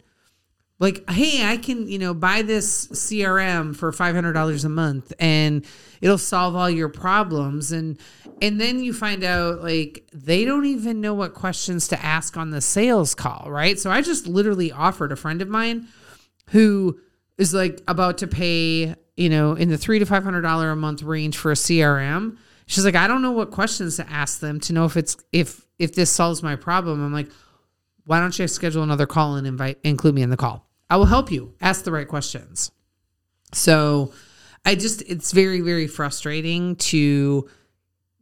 Like 0.78 1.10
hey 1.10 1.48
i 1.50 1.56
can 1.56 1.88
you 1.88 1.98
know 1.98 2.14
buy 2.14 2.42
this 2.42 2.88
crm 2.88 3.74
for 3.74 3.94
$500 3.94 4.66
a 4.66 4.70
month 4.70 5.14
and 5.20 5.66
it'll 6.02 6.18
solve 6.18 6.54
all 6.54 6.70
your 6.70 6.90
problems. 6.90 7.72
And 7.72 7.98
and 8.42 8.60
then 8.60 8.84
you 8.84 8.92
find 8.92 9.24
out 9.24 9.64
like 9.64 10.06
they 10.12 10.44
don't 10.44 10.66
even 10.66 11.00
know 11.00 11.14
what 11.14 11.34
questions 11.34 11.88
to 11.88 12.06
ask 12.06 12.36
on 12.36 12.50
the 12.50 12.60
sales 12.60 13.16
call 13.16 13.50
right? 13.50 13.80
So 13.80 13.90
i 13.90 14.02
just 14.02 14.28
literally 14.28 14.72
offered 14.72 15.14
a 15.14 15.16
friend 15.16 15.42
of 15.42 15.48
mine 15.48 15.88
who 16.50 17.00
is 17.38 17.54
like 17.54 17.82
about 17.88 18.18
to 18.18 18.28
pay 18.28 18.96
you 19.16 19.30
know 19.30 19.54
in 19.54 19.70
the 19.70 19.78
three 19.78 20.00
to 20.00 20.06
five 20.06 20.26
hundred 20.26 20.42
dollar 20.42 20.72
a 20.72 20.76
month 20.76 21.04
range 21.04 21.38
for 21.38 21.52
a 21.52 21.56
crm 21.56 22.38
she's 22.66 22.86
like 22.86 22.96
i 22.96 23.08
don't 23.08 23.22
know 23.22 23.32
what 23.32 23.52
questions 23.52 23.98
to 23.98 24.10
ask 24.10 24.40
them 24.40 24.60
to 24.60 24.74
know 24.74 24.86
if 24.86 24.98
it's 24.98 25.18
if 25.32 25.66
if 25.78 25.94
this 25.94 26.10
solves 26.10 26.42
my 26.42 26.56
problem. 26.56 27.04
I'm 27.04 27.14
like 27.14 27.30
why 28.06 28.20
don't 28.20 28.38
you 28.38 28.48
schedule 28.48 28.84
another 28.84 29.08
call 29.08 29.36
and 29.36 29.48
invite 29.48 29.80
include 29.84 30.14
me 30.16 30.22
in 30.22 30.30
the 30.30 30.38
call? 30.38 30.70
I 30.90 30.98
will 30.98 31.06
help 31.06 31.32
you. 31.32 31.56
Ask 31.60 31.84
the 31.84 31.92
right 31.92 32.08
questions. 32.08 32.72
So 33.54 34.14
i 34.64 34.76
just 34.76 35.02
it's 35.04 35.32
very 35.32 35.62
very 35.62 35.88
frustrating 35.88 36.76
to 36.78 37.48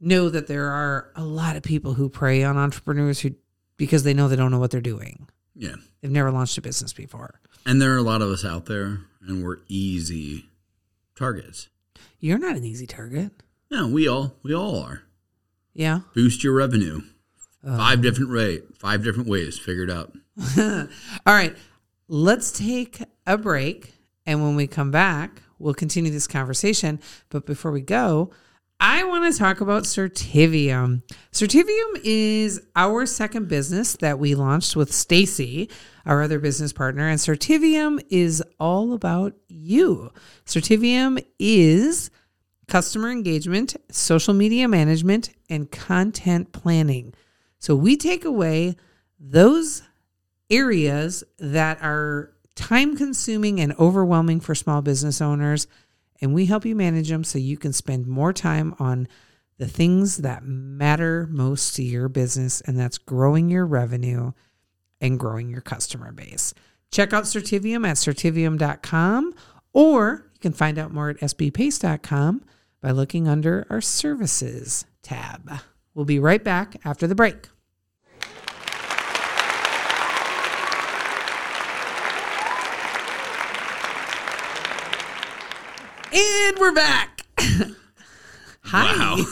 know 0.02 0.30
that 0.30 0.48
there 0.48 0.68
are 0.68 1.12
a 1.16 1.24
lot 1.24 1.56
of 1.56 1.64
people 1.64 1.94
who 1.94 2.10
prey 2.10 2.44
on 2.44 2.58
entrepreneurs 2.58 3.22
who 3.22 3.32
because 3.78 4.04
they 4.04 4.14
know 4.14 4.28
they 4.28 4.36
don't 4.36 4.52
know 4.52 4.60
what 4.60 4.72
they're 4.72 4.82
doing. 4.82 5.28
Yeah. 5.56 5.76
they've 6.02 6.12
never 6.12 6.32
launched 6.32 6.58
a 6.58 6.62
business 6.62 6.94
before. 6.94 7.40
And 7.66 7.82
there 7.82 7.94
are 7.94 7.98
a 7.98 8.04
lot 8.04 8.22
of 8.22 8.30
us 8.30 8.44
out 8.44 8.66
there, 8.66 9.02
and 9.22 9.44
we're 9.44 9.60
easy 9.68 10.50
targets. 11.16 11.70
you're 12.20 12.40
not 12.40 12.56
an 12.56 12.64
easy 12.64 12.88
target 12.88 13.32
Yeah, 13.74 13.88
we 13.88 14.08
all 14.08 14.36
we 14.44 14.54
all 14.54 14.80
are. 14.80 15.02
yeah 15.74 16.02
Boost 16.14 16.44
your 16.44 16.54
revenue. 16.54 17.02
Uh. 17.66 17.76
Five 17.76 18.02
different 18.04 18.30
rate, 18.30 18.64
five 18.78 19.04
different 19.04 19.28
ways. 19.28 19.58
Figure 19.58 19.84
it 19.84 19.90
out. 19.90 20.14
All 21.26 21.34
right, 21.34 21.56
let's 22.08 22.52
take 22.52 23.02
a 23.26 23.38
break. 23.38 23.94
And 24.26 24.44
when 24.44 24.56
we 24.56 24.68
come 24.68 24.92
back, 24.92 25.42
we'll 25.60 25.74
continue 25.74 26.12
this 26.12 26.28
conversation. 26.28 27.00
But 27.30 27.46
before 27.46 27.72
we 27.72 27.82
go, 27.82 28.32
I 28.80 29.06
want 29.06 29.32
to 29.32 29.40
talk 29.40 29.62
about 29.62 29.84
Certivium. 29.84 31.04
Certivium 31.32 32.02
is 32.04 32.62
our 32.76 33.06
second 33.06 33.48
business 33.48 33.96
that 33.98 34.20
we 34.20 34.36
launched 34.36 34.76
with 34.76 34.92
Stacy, 34.92 35.70
our 36.06 36.22
other 36.22 36.38
business 36.38 36.74
partner. 36.74 37.08
And 37.08 37.18
Certivium 37.18 38.04
is 38.10 38.44
all 38.60 38.94
about 38.94 39.34
you. 39.48 40.12
Certivium 40.46 41.24
is 41.40 42.12
customer 42.68 43.12
engagement, 43.12 43.76
social 43.92 44.34
media 44.34 44.68
management, 44.68 45.30
and 45.50 45.72
content 45.72 46.52
planning. 46.52 47.14
So 47.60 47.76
we 47.76 47.98
take 47.98 48.26
away 48.26 48.76
those 49.20 49.84
areas 50.50 51.24
that 51.40 51.82
are 51.82 52.34
time 52.56 52.96
consuming 52.96 53.60
and 53.60 53.74
overwhelming 53.80 54.40
for 54.40 54.54
small 54.54 54.82
business 54.82 55.22
owners, 55.22 55.68
and 56.22 56.34
we 56.34 56.46
help 56.46 56.66
you 56.66 56.76
manage 56.76 57.10
them 57.10 57.24
so 57.24 57.38
you 57.40 57.58
can 57.58 57.74
spend 57.74 58.08
more 58.08 58.34
time 58.34 58.76
on 58.80 59.08
the 59.58 59.68
things 59.68 60.18
that 60.18 60.44
matter 60.44 61.28
most 61.32 61.76
to 61.76 61.84
your 61.84 62.10
business, 62.10 62.62
and 62.62 62.78
that's 62.78 62.98
growing 62.98 63.50
your 63.50 63.66
revenue 63.66 64.32
and 65.00 65.20
growing 65.20 65.50
your 65.50 65.62
customer 65.62 66.12
base. 66.12 66.54
Check 66.92 67.14
out 67.14 67.24
Certivium 67.24 67.88
at 67.88 67.98
certivium.com, 67.98 69.34
or 69.74 70.32
you 70.44 70.50
can 70.50 70.58
find 70.58 70.78
out 70.78 70.92
more 70.92 71.10
at 71.10 71.18
sbpace.com 71.20 72.44
by 72.82 72.92
looking 72.92 73.30
under 73.30 73.66
our 73.70 73.80
services 73.80 74.86
tab. 75.02 75.50
We'll 75.94 76.04
be 76.04 76.20
right 76.20 76.44
back 76.44 76.76
after 76.84 77.08
the 77.08 77.16
break. 77.16 77.48
And 86.12 86.60
we're 86.60 86.74
back. 86.74 87.26
Hi. 88.66 89.24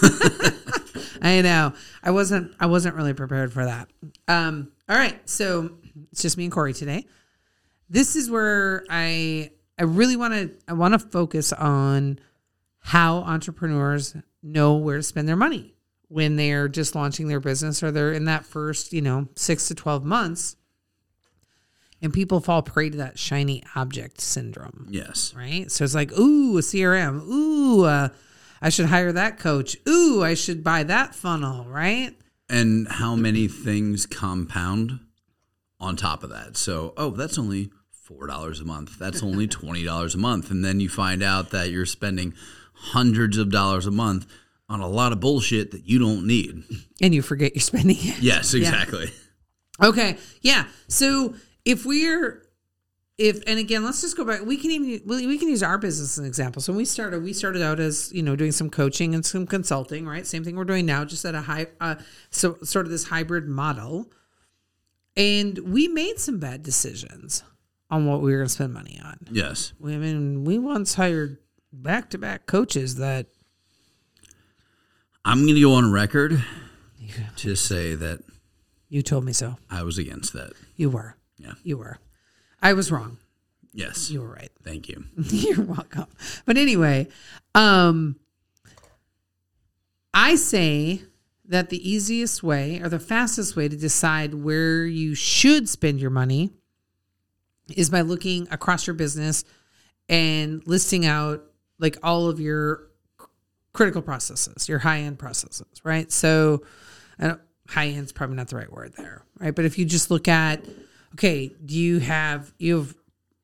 I 1.22 1.42
know. 1.42 1.74
I 2.02 2.12
wasn't 2.12 2.54
I 2.58 2.68
wasn't 2.68 2.96
really 2.96 3.14
prepared 3.14 3.52
for 3.52 3.66
that. 3.66 3.90
Um 4.30 4.72
all 4.88 4.96
right. 4.96 5.20
So 5.30 5.72
it's 6.14 6.22
just 6.22 6.38
me 6.38 6.46
and 6.46 6.54
Corey 6.54 6.74
today. 6.74 7.06
This 7.90 8.16
is 8.16 8.32
where 8.32 8.86
I 8.90 9.52
I 9.82 9.84
really 9.86 10.16
want 10.16 10.34
to 10.36 10.52
I 10.68 10.74
want 10.74 10.94
to 10.94 11.00
focus 11.00 11.52
on 11.52 12.20
how 12.82 13.18
entrepreneurs 13.18 14.16
know 14.44 14.76
where 14.76 14.98
to 14.98 15.04
spend 15.04 15.28
their 15.28 15.36
money 15.36 15.74
when 16.08 16.36
they're 16.36 16.68
just 16.68 16.94
launching 16.94 17.28
their 17.28 17.40
business 17.40 17.82
or 17.82 17.90
they're 17.90 18.14
in 18.14 18.26
that 18.26 18.46
first, 18.46 18.94
you 18.94 19.02
know, 19.02 19.28
6 19.36 19.68
to 19.70 19.76
12 19.76 20.06
months. 20.06 20.56
And 22.00 22.14
people 22.14 22.42
fall 22.42 22.62
prey 22.62 22.92
to 22.92 22.98
that 22.98 23.18
shiny 23.18 23.64
object 23.76 24.22
syndrome 24.22 24.88
yes. 24.92 25.34
right? 25.36 25.72
So 25.72 25.84
it's 25.84 25.96
like, 25.96 26.12
ooh, 26.12 26.60
a 26.60 26.62
CRM. 26.62 27.28
Ooh, 27.28 27.86
uh, 27.86 28.10
I 28.62 28.70
should 28.70 28.88
hire 28.88 29.12
that 29.12 29.40
coach. 29.40 29.78
Ooh, 29.90 30.24
I 30.24 30.36
should 30.36 30.64
buy 30.64 30.84
that 30.84 31.16
funnel, 31.16 31.66
right? 31.66 32.16
And 32.48 32.88
how 32.88 33.16
many 33.16 33.48
things 33.48 34.06
compound 34.06 35.00
on 35.80 35.96
top 35.96 36.24
of 36.24 36.30
that? 36.30 36.56
So, 36.56 36.94
oh, 36.98 37.12
that's 37.12 37.40
only 37.40 37.72
four 38.12 38.28
dollars 38.28 38.60
a 38.60 38.66
month. 38.66 38.98
That's 39.00 39.24
only 39.24 39.48
twenty 39.60 39.84
dollars 39.84 40.16
a 40.16 40.18
month, 40.18 40.52
and 40.52 40.64
then 40.64 40.80
you 40.80 40.90
find 40.90 41.24
out 41.24 41.52
that 41.52 41.70
you're 41.70 41.86
spending 41.86 42.34
hundreds 42.74 43.38
of 43.38 43.52
dollars 43.52 43.86
a 43.86 43.92
month 43.92 44.26
on 44.68 44.80
a 44.80 44.88
lot 44.88 45.12
of 45.12 45.20
bullshit 45.20 45.72
that 45.72 45.86
you 45.86 46.00
don't 46.00 46.26
need. 46.26 46.64
And 47.02 47.14
you 47.14 47.22
forget 47.22 47.56
you're 47.56 47.62
spending 47.62 47.98
it. 48.00 48.20
Yes, 48.20 48.54
exactly. 48.54 49.12
Okay, 49.82 50.18
yeah. 50.42 50.66
So 50.88 51.36
if 51.66 51.86
we're 51.86 52.44
if 53.18 53.44
and 53.48 53.60
again, 53.60 53.84
let's 53.84 54.02
just 54.02 54.18
go 54.18 54.26
back. 54.26 54.42
We 54.42 54.58
can 54.58 54.72
even 54.72 55.02
we 55.06 55.28
we 55.28 55.38
can 55.38 55.50
use 55.50 55.64
our 55.64 55.78
business 55.78 56.14
as 56.14 56.18
an 56.20 56.26
example. 56.26 56.62
So 56.62 56.72
when 56.72 56.78
we 56.78 56.86
started, 56.86 57.24
we 57.24 57.34
started 57.34 57.62
out 57.62 57.80
as 57.80 58.12
you 58.14 58.24
know 58.24 58.36
doing 58.36 58.52
some 58.52 58.70
coaching 58.70 59.14
and 59.14 59.26
some 59.26 59.46
consulting, 59.46 60.08
right? 60.08 60.26
Same 60.26 60.44
thing 60.44 60.56
we're 60.56 60.66
doing 60.66 60.86
now, 60.86 61.06
just 61.06 61.26
at 61.26 61.36
a 61.36 61.42
high, 61.42 61.68
uh, 61.80 61.96
so 62.30 62.58
sort 62.64 62.86
of 62.86 62.92
this 62.92 63.06
hybrid 63.06 63.48
model. 63.48 64.12
And 65.18 65.60
we 65.60 65.90
made 65.90 66.20
some 66.20 66.40
bad 66.40 66.64
decisions 66.64 67.44
on 67.92 68.06
what 68.06 68.22
we 68.22 68.32
were 68.32 68.38
going 68.38 68.48
to 68.48 68.54
spend 68.54 68.74
money 68.74 69.00
on. 69.04 69.20
Yes. 69.30 69.74
I 69.84 69.88
mean, 69.88 70.46
we 70.46 70.58
once 70.58 70.96
hired 70.96 71.38
back 71.74 72.10
to 72.12 72.18
back 72.18 72.46
coaches 72.46 72.96
that 72.96 73.28
I'm 75.26 75.42
going 75.44 75.56
to 75.56 75.62
go 75.62 75.74
on 75.74 75.92
record 75.92 76.44
to 77.36 77.56
say 77.56 77.94
that 77.96 78.22
you 78.88 79.02
told 79.02 79.26
me 79.26 79.34
so. 79.34 79.58
I 79.70 79.84
was 79.84 79.98
against 79.98 80.34
that. 80.34 80.54
You 80.78 80.90
were. 80.90 81.18
Yeah. 81.38 81.54
You 81.64 81.78
were. 81.78 81.98
I 82.62 82.74
was 82.74 82.92
wrong. 82.92 83.18
Yes. 83.74 84.10
You 84.10 84.22
were 84.22 84.34
right. 84.34 84.52
Thank 84.64 84.90
you. 84.90 85.04
You're 85.18 85.66
welcome. 85.66 86.08
But 86.46 86.58
anyway, 86.58 87.08
um 87.54 88.16
I 90.14 90.36
say 90.36 91.04
that 91.46 91.70
the 91.70 91.90
easiest 91.90 92.44
way 92.44 92.80
or 92.82 92.90
the 92.90 93.00
fastest 93.00 93.56
way 93.56 93.68
to 93.68 93.76
decide 93.76 94.34
where 94.34 94.86
you 94.86 95.16
should 95.16 95.68
spend 95.70 96.00
your 96.00 96.10
money 96.10 96.52
is 97.78 97.90
by 97.90 98.02
looking 98.02 98.48
across 98.52 98.88
your 98.88 98.94
business 98.94 99.44
and 100.10 100.66
listing 100.68 101.06
out 101.06 101.44
like 101.80 101.98
all 102.04 102.28
of 102.28 102.40
your 102.40 102.88
critical 103.74 104.02
processes, 104.02 104.68
your 104.68 104.80
high 104.80 105.00
end 105.00 105.20
processes, 105.20 105.82
right? 105.84 106.12
So, 106.12 106.64
high 107.68 107.88
end 107.88 108.06
is 108.06 108.12
probably 108.12 108.36
not 108.36 108.50
the 108.50 108.58
right 108.58 108.72
word 108.72 108.94
there, 108.98 109.24
right? 109.40 109.56
But 109.56 109.66
if 109.66 109.78
you 109.78 109.86
just 109.86 110.12
look 110.12 110.28
at, 110.28 110.64
okay, 111.14 111.52
do 111.66 111.78
you 111.78 112.00
have 112.00 112.54
you 112.58 112.78
have 112.78 112.96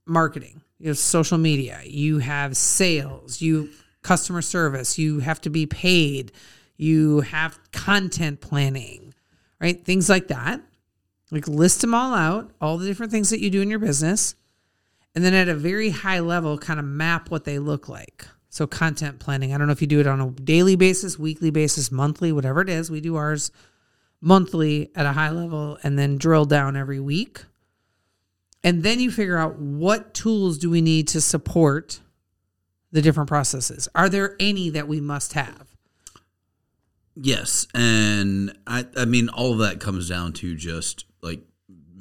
marketing, 0.06 0.62
you 0.80 0.90
have 0.90 0.98
social 0.98 1.38
media, 1.38 1.82
you 1.86 2.20
have 2.20 2.58
sales, 2.58 3.42
you 3.42 3.70
customer 4.02 4.42
service, 4.42 4.98
you 4.98 5.20
have 5.20 5.42
to 5.42 5.50
be 5.50 5.66
paid, 5.66 6.32
you 6.78 7.22
have 7.22 7.60
content 7.72 8.42
planning, 8.42 9.14
right? 9.60 9.84
Things 9.84 10.10
like 10.10 10.28
that. 10.28 10.62
Like 11.32 11.48
list 11.48 11.82
them 11.82 11.94
all 11.94 12.14
out, 12.14 12.52
all 12.62 12.78
the 12.78 12.88
different 12.88 13.12
things 13.12 13.30
that 13.30 13.42
you 13.42 13.50
do 13.50 13.62
in 13.62 13.70
your 13.70 13.80
business, 13.80 14.36
and 15.14 15.24
then 15.24 15.34
at 15.34 15.50
a 15.50 15.56
very 15.56 15.90
high 15.90 16.20
level, 16.20 16.58
kind 16.58 16.80
of 16.80 16.86
map 16.86 17.30
what 17.30 17.44
they 17.44 17.60
look 17.60 17.90
like. 17.90 18.28
So 18.50 18.66
content 18.66 19.20
planning. 19.20 19.54
I 19.54 19.58
don't 19.58 19.68
know 19.68 19.74
if 19.74 19.82
you 19.82 19.88
do 19.88 20.00
it 20.00 20.08
on 20.08 20.22
a 20.22 20.30
daily 20.32 20.76
basis, 20.76 21.20
weekly 21.20 21.50
basis, 21.50 21.92
monthly, 21.92 22.32
whatever 22.32 22.62
it 22.62 22.70
is. 22.70 22.90
We 22.90 23.02
do 23.02 23.16
ours 23.18 23.52
monthly 24.22 24.90
at 24.96 25.06
a 25.06 25.12
high 25.12 25.30
level 25.30 25.78
and 25.84 26.00
then 26.00 26.18
drill 26.18 26.46
down 26.46 26.76
every 26.76 27.00
week. 27.00 27.44
And 28.64 28.84
then 28.84 29.00
you 29.00 29.12
figure 29.12 29.38
out 29.38 29.60
what 29.60 30.14
tools 30.14 30.58
do 30.58 30.70
we 30.70 30.82
need 30.82 31.08
to 31.10 31.22
support 31.22 32.00
the 32.92 33.02
different 33.02 33.30
processes. 33.30 33.88
Are 33.94 34.10
there 34.10 34.36
any 34.40 34.70
that 34.72 34.88
we 34.88 35.02
must 35.02 35.34
have? 35.34 35.68
Yes, 37.16 37.66
and 37.74 38.56
I 38.68 38.86
I 38.96 39.06
mean 39.06 39.30
all 39.30 39.54
of 39.54 39.60
that 39.60 39.80
comes 39.80 40.08
down 40.08 40.34
to 40.34 40.56
just 40.56 41.06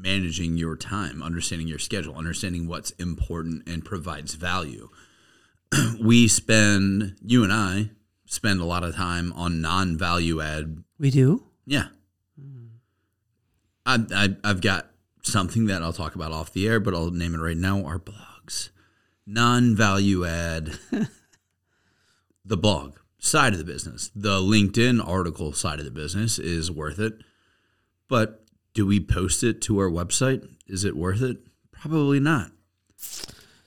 managing 0.06 0.56
your 0.56 0.76
time, 0.76 1.20
understanding 1.20 1.66
your 1.66 1.80
schedule, 1.80 2.14
understanding 2.14 2.68
what's 2.68 2.92
important 2.92 3.68
and 3.68 3.84
provides 3.84 4.34
value. 4.34 4.88
we 6.00 6.28
spend 6.28 7.16
you 7.20 7.42
and 7.42 7.52
I 7.52 7.90
spend 8.24 8.60
a 8.60 8.64
lot 8.64 8.84
of 8.84 8.94
time 8.94 9.32
on 9.32 9.60
non-value 9.60 10.40
add. 10.40 10.84
We 11.00 11.10
do. 11.10 11.42
Yeah. 11.66 11.88
Hmm. 12.40 12.66
I, 13.84 13.98
I 14.14 14.36
I've 14.44 14.60
got 14.60 14.90
something 15.22 15.66
that 15.66 15.82
I'll 15.82 15.92
talk 15.92 16.14
about 16.14 16.30
off 16.30 16.52
the 16.52 16.68
air, 16.68 16.78
but 16.78 16.94
I'll 16.94 17.10
name 17.10 17.34
it 17.34 17.38
right 17.38 17.56
now. 17.56 17.84
Our 17.84 17.98
blogs, 17.98 18.70
non-value 19.26 20.24
add. 20.24 20.78
the 22.44 22.56
blog 22.56 22.98
side 23.18 23.54
of 23.54 23.58
the 23.58 23.64
business, 23.64 24.12
the 24.14 24.38
LinkedIn 24.38 25.04
article 25.04 25.52
side 25.52 25.80
of 25.80 25.84
the 25.84 25.90
business 25.90 26.38
is 26.38 26.70
worth 26.70 27.00
it. 27.00 27.14
But 28.08 28.45
do 28.76 28.86
we 28.86 29.00
post 29.00 29.42
it 29.42 29.60
to 29.62 29.78
our 29.80 29.88
website? 29.90 30.46
Is 30.68 30.84
it 30.84 30.94
worth 30.96 31.22
it? 31.22 31.38
Probably 31.72 32.20
not. 32.20 32.50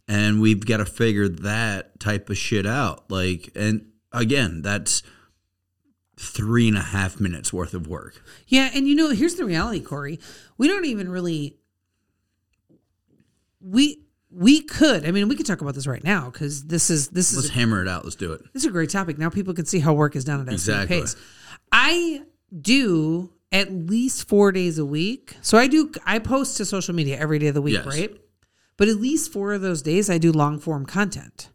And 0.08 0.40
we've 0.40 0.66
got 0.66 0.78
to 0.78 0.86
figure 0.86 1.28
that 1.28 2.00
type 2.00 2.30
of 2.30 2.38
shit 2.38 2.66
out. 2.66 3.10
Like, 3.12 3.50
and 3.56 3.88
again, 4.14 4.62
that's 4.62 5.02
three 6.20 6.68
and 6.68 6.78
a 6.78 6.82
half 6.82 7.20
minutes 7.20 7.52
worth 7.52 7.74
of 7.74 7.88
work. 7.88 8.22
Yeah, 8.48 8.70
and 8.74 8.88
you 8.88 8.96
know, 8.96 9.10
here's 9.10 9.36
the 9.36 9.46
reality, 9.46 9.82
Corey. 9.82 10.20
We 10.58 10.68
don't 10.68 10.86
even 10.86 11.10
really 11.10 11.58
we 13.62 14.04
we 14.32 14.62
could. 14.62 15.08
I 15.08 15.12
mean, 15.12 15.28
we 15.28 15.36
could 15.36 15.46
talk 15.46 15.62
about 15.62 15.74
this 15.76 15.88
right 15.88 16.04
now 16.04 16.30
because 16.30 16.66
this 16.66 16.90
is 16.92 17.10
this 17.10 17.34
Let's 17.36 17.46
is 17.48 17.52
hammer 17.52 17.82
it 17.82 17.88
out. 17.88 18.04
Let's 18.04 18.16
do 18.16 18.34
it. 18.34 18.42
this 18.54 18.64
is 18.64 18.68
a 18.68 18.72
great 18.72 18.90
topic. 18.92 19.18
Now 19.18 19.30
people 19.30 19.54
can 19.54 19.66
see 19.66 19.80
how 19.80 19.94
work 19.94 20.16
is 20.16 20.24
done 20.24 20.42
at 20.42 20.54
Exactly. 20.54 21.02
pace. 21.02 21.16
I 21.72 22.22
do 22.62 23.32
at 23.52 23.72
least 23.72 24.28
four 24.28 24.52
days 24.52 24.78
a 24.78 24.86
week. 24.86 25.36
So 25.42 25.58
I 25.58 25.68
do. 25.68 25.92
I 26.06 26.20
post 26.20 26.58
to 26.58 26.66
social 26.66 26.94
media 26.94 27.18
every 27.18 27.40
day 27.40 27.48
of 27.48 27.56
the 27.56 27.62
week, 27.62 27.74
Yes. 27.76 27.86
right? 27.86 28.16
But 28.78 28.88
at 28.88 28.98
least 28.98 29.32
four 29.32 29.54
of 29.54 29.62
those 29.62 29.82
days, 29.82 30.10
I 30.10 30.18
do 30.18 30.32
long 30.32 30.60
form 30.60 30.86
content. 30.86 31.50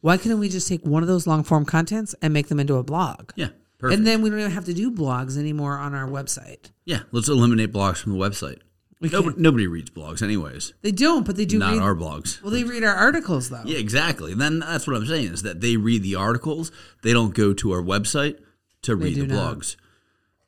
Why 0.00 0.16
couldn't 0.16 0.38
we 0.38 0.48
just 0.48 0.66
take 0.68 0.84
one 0.86 1.02
of 1.02 1.08
those 1.08 1.26
long 1.26 1.42
form 1.44 1.64
contents 1.66 2.14
and 2.22 2.32
make 2.32 2.48
them 2.48 2.58
into 2.60 2.76
a 2.76 2.82
blog? 2.82 3.32
Yeah. 3.36 3.48
Perfect. 3.78 3.98
And 3.98 4.06
then 4.06 4.22
we 4.22 4.30
don't 4.30 4.38
even 4.40 4.50
have 4.52 4.64
to 4.66 4.74
do 4.74 4.90
blogs 4.90 5.38
anymore 5.38 5.76
on 5.78 5.94
our 5.94 6.06
website. 6.08 6.70
yeah. 6.84 7.00
Let's 7.12 7.28
eliminate 7.28 7.72
blogs 7.72 7.98
from 7.98 8.12
the 8.12 8.18
website. 8.18 8.58
We 9.00 9.08
Nobody, 9.08 9.28
can't- 9.32 9.38
nobody 9.38 9.66
reads 9.66 9.88
blogs, 9.88 10.20
anyways. 10.22 10.74
They 10.82 10.92
don't, 10.92 11.24
but 11.24 11.36
they 11.36 11.46
do 11.46 11.58
Not 11.58 11.72
read. 11.72 11.80
our 11.82 11.94
blogs. 11.94 12.42
well, 12.42 12.50
they 12.50 12.64
read 12.64 12.84
our 12.84 12.94
articles 12.94 13.48
though. 13.48 13.62
Yeah, 13.64 13.78
exactly. 13.78 14.34
Then 14.34 14.58
that's 14.58 14.86
what 14.86 14.94
I'm 14.96 15.06
saying 15.06 15.32
is 15.32 15.40
that 15.42 15.62
they 15.62 15.78
read 15.78 16.02
the 16.02 16.14
articles. 16.16 16.70
They 17.02 17.14
don't 17.14 17.34
go 17.34 17.54
to 17.54 17.72
our 17.72 17.80
website 17.82 18.36
to 18.82 18.94
read 18.96 19.14
do 19.14 19.26
the 19.26 19.34
not. 19.34 19.76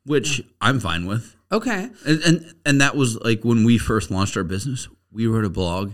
Which 0.04 0.42
I'm 0.60 0.80
fine 0.80 1.06
with. 1.06 1.36
Okay. 1.50 1.90
And, 2.06 2.22
and 2.22 2.54
and 2.64 2.80
that 2.80 2.96
was 2.96 3.18
like 3.20 3.44
when 3.44 3.64
we 3.64 3.78
first 3.78 4.10
launched 4.10 4.36
our 4.36 4.44
business. 4.44 4.88
We 5.10 5.26
wrote 5.26 5.44
a 5.44 5.50
blog 5.50 5.92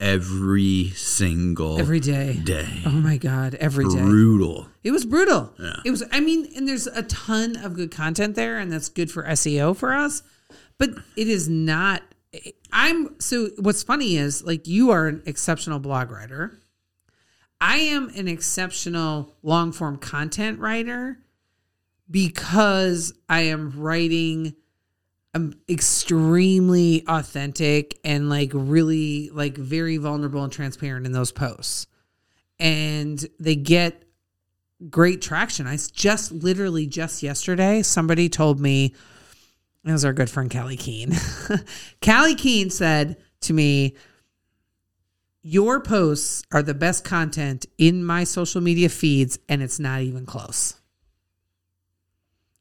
every 0.00 0.90
single 0.94 1.78
Every 1.78 2.00
day. 2.00 2.34
day. 2.44 2.82
Oh 2.84 2.90
my 2.90 3.16
god, 3.16 3.54
every 3.54 3.84
day. 3.88 4.00
Brutal. 4.00 4.68
It 4.84 4.90
was 4.90 5.04
brutal. 5.04 5.52
Yeah. 5.58 5.76
It 5.84 5.90
was. 5.90 6.02
I 6.12 6.20
mean, 6.20 6.48
and 6.56 6.66
there's 6.68 6.86
a 6.86 7.02
ton 7.04 7.56
of 7.56 7.74
good 7.74 7.90
content 7.90 8.34
there, 8.34 8.58
and 8.58 8.72
that's 8.72 8.88
good 8.88 9.10
for 9.10 9.22
SEO 9.24 9.76
for 9.76 9.92
us. 9.94 10.22
But 10.78 10.90
it 11.16 11.28
is 11.28 11.48
not. 11.48 12.02
I'm 12.72 13.18
so. 13.20 13.50
What's 13.58 13.82
funny 13.82 14.16
is 14.16 14.44
like 14.44 14.66
you 14.66 14.90
are 14.90 15.06
an 15.06 15.22
exceptional 15.26 15.78
blog 15.78 16.10
writer. 16.10 16.58
I 17.60 17.76
am 17.78 18.10
an 18.16 18.28
exceptional 18.28 19.34
long 19.42 19.72
form 19.72 19.96
content 19.96 20.58
writer 20.58 21.18
because 22.10 23.12
I 23.28 23.42
am 23.42 23.72
writing 23.80 24.54
I'm 25.36 25.52
extremely 25.68 27.04
authentic 27.06 27.98
and 28.02 28.30
like 28.30 28.52
really 28.54 29.28
like 29.28 29.58
very 29.58 29.98
vulnerable 29.98 30.42
and 30.42 30.50
transparent 30.50 31.04
in 31.04 31.12
those 31.12 31.30
posts. 31.30 31.88
And 32.58 33.22
they 33.38 33.54
get 33.54 34.02
great 34.88 35.20
traction. 35.20 35.66
I 35.66 35.76
just 35.92 36.32
literally 36.32 36.86
just 36.86 37.22
yesterday, 37.22 37.82
somebody 37.82 38.30
told 38.30 38.60
me, 38.60 38.94
it 39.84 39.92
was 39.92 40.06
our 40.06 40.14
good 40.14 40.30
friend 40.30 40.50
Callie 40.50 40.78
Keene. 40.78 41.12
Callie 42.02 42.34
Keene 42.34 42.70
said 42.70 43.18
to 43.42 43.52
me, 43.52 43.94
Your 45.42 45.80
posts 45.80 46.44
are 46.50 46.62
the 46.62 46.72
best 46.72 47.04
content 47.04 47.66
in 47.76 48.02
my 48.02 48.24
social 48.24 48.62
media 48.62 48.88
feeds, 48.88 49.38
and 49.50 49.62
it's 49.62 49.78
not 49.78 50.00
even 50.00 50.24
close. 50.24 50.80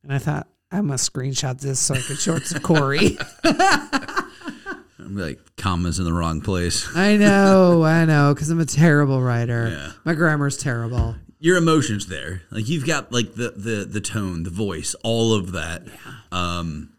And 0.05 0.13
I 0.13 0.19
thought, 0.19 0.47
I'm 0.71 0.85
going 0.85 0.99
to 0.99 1.03
screenshot 1.03 1.59
this 1.59 1.79
so 1.79 1.95
I 1.95 1.99
could 1.99 2.19
show 2.19 2.35
it 2.35 2.45
to 2.45 2.59
Corey. 2.59 3.17
I'm 3.43 5.17
like 5.17 5.39
commas 5.57 5.97
in 5.97 6.05
the 6.05 6.13
wrong 6.13 6.41
place. 6.41 6.87
I 6.95 7.17
know, 7.17 7.83
I 7.83 8.05
know, 8.05 8.33
because 8.33 8.51
I'm 8.51 8.59
a 8.59 8.65
terrible 8.65 9.19
writer. 9.19 9.69
Yeah. 9.69 9.91
My 10.03 10.13
grammar's 10.13 10.57
terrible. 10.57 11.15
Your 11.39 11.57
emotions 11.57 12.05
there, 12.05 12.43
like 12.51 12.69
you've 12.69 12.85
got 12.85 13.11
like 13.11 13.35
the 13.35 13.51
the 13.51 13.85
the 13.85 14.01
tone, 14.01 14.43
the 14.43 14.49
voice, 14.49 14.95
all 15.03 15.33
of 15.33 15.51
that. 15.51 15.83
Um, 16.31 16.93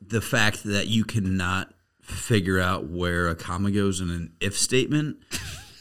the 0.00 0.20
fact 0.20 0.64
that 0.64 0.88
you 0.88 1.04
cannot 1.04 1.72
figure 2.02 2.60
out 2.60 2.88
where 2.88 3.28
a 3.28 3.34
comma 3.34 3.70
goes 3.70 4.00
in 4.00 4.10
an 4.10 4.32
if 4.40 4.56
statement 4.56 5.18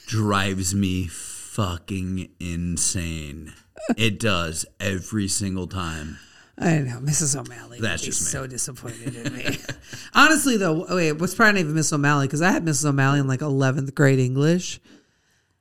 drives 0.08 0.74
me 0.74 1.08
fucking 1.08 2.30
insane. 2.40 3.54
It 3.98 4.20
does 4.20 4.66
every 4.80 5.28
single 5.28 5.68
time. 5.68 6.20
I 6.58 6.80
know, 6.80 7.00
Mrs. 7.00 7.38
O'Malley. 7.38 7.80
That's 7.82 8.02
would 8.02 8.06
be 8.06 8.12
just 8.12 8.22
me. 8.22 8.28
so 8.28 8.48
disappointed 8.48 9.16
in 9.16 9.34
me. 9.34 9.58
Honestly, 10.14 10.56
though, 10.56 10.86
wait, 10.96 11.14
what's 11.14 11.36
probably 11.36 11.54
not 11.54 11.60
even 11.60 11.74
Miss 11.76 11.92
O'Malley 11.92 12.28
because 12.28 12.42
I 12.42 12.52
had 12.52 12.64
Mrs. 12.64 12.86
O'Malley 12.86 13.20
in 13.20 13.28
like 13.28 13.42
11th 13.42 13.94
grade 13.94 14.20
English, 14.20 14.80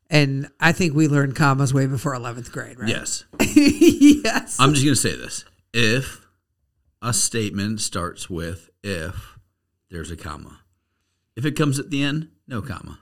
and 0.09 0.49
I 0.61 0.71
think 0.71 0.95
we 0.95 1.09
learned 1.09 1.35
commas 1.35 1.75
way 1.75 1.87
before 1.87 2.15
11th 2.15 2.53
grade, 2.53 2.79
right? 2.79 2.89
Yes. 2.89 3.25
yes. 3.41 4.57
I'm 4.61 4.73
just 4.73 4.85
going 4.85 4.95
to 4.95 5.01
say 5.01 5.17
this. 5.17 5.45
If 5.73 6.25
a 7.03 7.13
statement 7.13 7.81
starts 7.81 8.31
with 8.31 8.71
if, 8.85 9.37
there's 9.91 10.13
a 10.13 10.17
comma. 10.17 10.61
If 11.35 11.45
it 11.45 11.57
comes 11.57 11.81
at 11.81 11.91
the 11.91 12.05
end, 12.05 12.29
no 12.47 12.63
comma. 12.63 13.01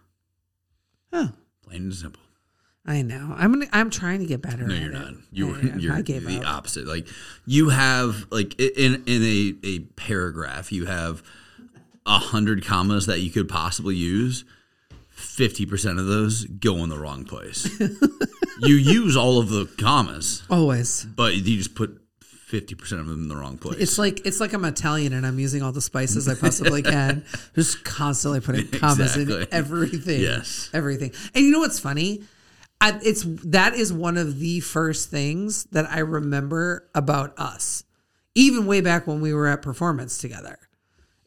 oh, 1.13 1.33
Plain 1.63 1.83
and 1.83 1.95
simple. 1.95 2.22
I 2.85 3.03
know. 3.03 3.35
I'm 3.37 3.53
gonna. 3.53 3.67
I'm 3.73 3.91
trying 3.91 4.21
to 4.21 4.27
get 4.27 4.43
better. 4.43 4.67
No, 4.67 4.75
at 4.75 4.81
you're 4.81 4.91
it. 4.91 4.95
not. 4.95 5.13
You're, 5.31 5.55
I 5.55 5.77
you're 5.79 5.95
I 5.95 6.03
gave 6.03 6.25
the 6.27 6.39
up. 6.41 6.47
opposite. 6.59 6.87
Like 6.87 7.07
you 7.47 7.69
have 7.69 8.27
like 8.31 8.59
in 8.59 9.05
in 9.07 9.23
a, 9.23 9.55
a 9.67 9.79
paragraph, 9.97 10.73
you 10.73 10.87
have 10.87 11.23
a 12.05 12.19
hundred 12.19 12.65
commas 12.65 13.07
that 13.07 13.21
you 13.21 13.31
could 13.31 13.49
possibly 13.49 13.95
use. 13.95 14.45
Fifty 15.11 15.65
percent 15.67 16.01
of 16.01 16.07
those 16.07 16.45
go 16.45 16.79
in 16.79 16.89
the 16.89 16.99
wrong 16.99 17.25
place. 17.25 17.69
you 18.61 18.75
use 18.75 19.17
all 19.17 19.39
of 19.39 19.51
the 19.51 19.67
commas, 19.79 20.43
Always. 20.51 21.05
but 21.05 21.37
you 21.37 21.57
just 21.59 21.77
put 21.77 22.03
fifty 22.25 22.75
percent 22.75 23.01
of 23.01 23.07
them 23.07 23.23
in 23.23 23.29
the 23.29 23.37
wrong 23.37 23.57
place. 23.59 23.79
It's 23.79 23.99
like 23.99 24.27
it's 24.27 24.41
like 24.41 24.53
I'm 24.53 24.65
Italian 24.65 25.13
and 25.13 25.25
I'm 25.25 25.39
using 25.39 25.63
all 25.63 25.71
the 25.71 25.81
spices 25.81 26.27
I 26.27 26.35
possibly 26.35 26.83
can. 26.83 27.25
Just 27.55 27.85
constantly 27.85 28.41
putting 28.41 28.67
commas 28.81 29.17
in 29.17 29.47
everything. 29.53 30.21
Yes. 30.21 30.69
Everything. 30.75 31.13
And 31.35 31.45
you 31.45 31.53
know 31.53 31.61
what's 31.61 31.79
funny? 31.79 32.23
I, 32.83 32.99
it's 33.05 33.23
that 33.45 33.75
is 33.75 33.93
one 33.93 34.17
of 34.17 34.41
the 34.41 34.59
first 34.59 35.09
things 35.09 35.65
that 35.67 35.89
I 35.89 36.01
remember 36.01 36.91
about 36.97 37.33
us, 37.39 37.85
even 38.35 38.67
way 38.67 38.81
back 38.81 39.07
when 39.07 39.21
we 39.21 39.33
were 39.33 39.47
at 39.47 39.63
performance 39.63 40.19
together, 40.19 40.59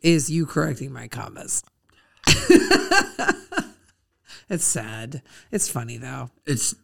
is 0.01 0.29
you 0.29 0.45
correcting 0.45 0.91
my 0.91 1.07
commas. 1.07 1.63
it's 4.49 4.65
sad. 4.65 5.21
It's 5.49 5.69
funny 5.69 5.95
though. 5.97 6.29
it's. 6.45 6.75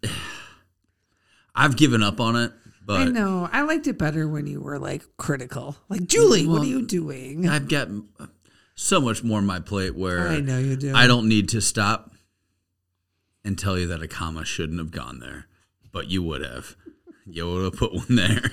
I've 1.54 1.76
given 1.76 2.02
up 2.02 2.22
on 2.22 2.38
it, 2.38 2.54
But 2.86 3.02
I 3.02 3.06
know. 3.06 3.50
I 3.52 3.64
liked 3.64 3.88
it 3.88 3.98
better 3.98 4.26
when 4.26 4.48
you 4.48 4.62
were 4.62 4.80
like 4.80 5.04
critical. 5.18 5.76
Like, 5.90 6.08
Julie, 6.08 6.48
what 6.48 6.62
are 6.62 6.66
you 6.66 6.88
doing? 6.88 7.46
I've 7.50 7.68
got 7.68 7.90
so 8.76 9.02
much 9.02 9.22
more 9.22 9.40
on 9.40 9.46
my 9.46 9.60
plate 9.60 9.98
where 9.98 10.30
I 10.30 10.40
know 10.40 10.60
you 10.60 10.78
do. 10.78 10.94
I 10.96 11.08
don't 11.08 11.28
need 11.28 11.50
to 11.50 11.60
stop 11.60 12.12
and 13.44 13.58
tell 13.58 13.78
you 13.78 13.88
that 13.88 14.02
a 14.02 14.08
comma 14.08 14.46
shouldn't 14.46 14.80
have 14.80 14.92
gone 14.92 15.20
there, 15.20 15.48
but 15.92 16.08
you 16.10 16.22
would 16.24 16.44
have. 16.44 16.76
You 17.26 17.52
would 17.52 17.64
have 17.66 17.78
put 17.78 17.94
one 17.94 18.16
there. 18.16 18.42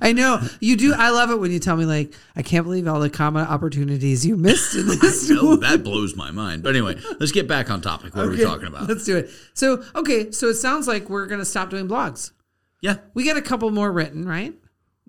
I 0.00 0.12
know 0.12 0.40
you 0.60 0.76
do. 0.76 0.92
I 0.94 1.10
love 1.10 1.30
it 1.30 1.38
when 1.38 1.50
you 1.50 1.58
tell 1.58 1.76
me 1.76 1.84
like, 1.84 2.12
I 2.36 2.42
can't 2.42 2.64
believe 2.64 2.86
all 2.86 3.00
the 3.00 3.10
comma 3.10 3.40
opportunities 3.40 4.24
you 4.26 4.36
missed 4.36 4.74
in 4.74 4.86
this. 5.00 5.28
no, 5.28 5.56
that 5.56 5.82
blows 5.82 6.16
my 6.16 6.30
mind. 6.30 6.62
But 6.62 6.70
anyway, 6.70 6.96
let's 7.20 7.32
get 7.32 7.46
back 7.48 7.70
on 7.70 7.80
topic. 7.80 8.14
What 8.14 8.26
are 8.26 8.30
we 8.30 8.42
talking 8.42 8.66
about? 8.66 8.88
Let's 8.88 9.04
do 9.04 9.16
it. 9.16 9.30
So, 9.54 9.84
okay, 9.94 10.30
so 10.30 10.48
it 10.48 10.54
sounds 10.54 10.86
like 10.88 11.08
we're 11.08 11.26
gonna 11.26 11.44
stop 11.44 11.70
doing 11.70 11.88
blogs. 11.88 12.32
Yeah. 12.80 12.98
We 13.14 13.24
got 13.24 13.36
a 13.36 13.42
couple 13.42 13.70
more 13.70 13.90
written, 13.90 14.26
right? 14.26 14.54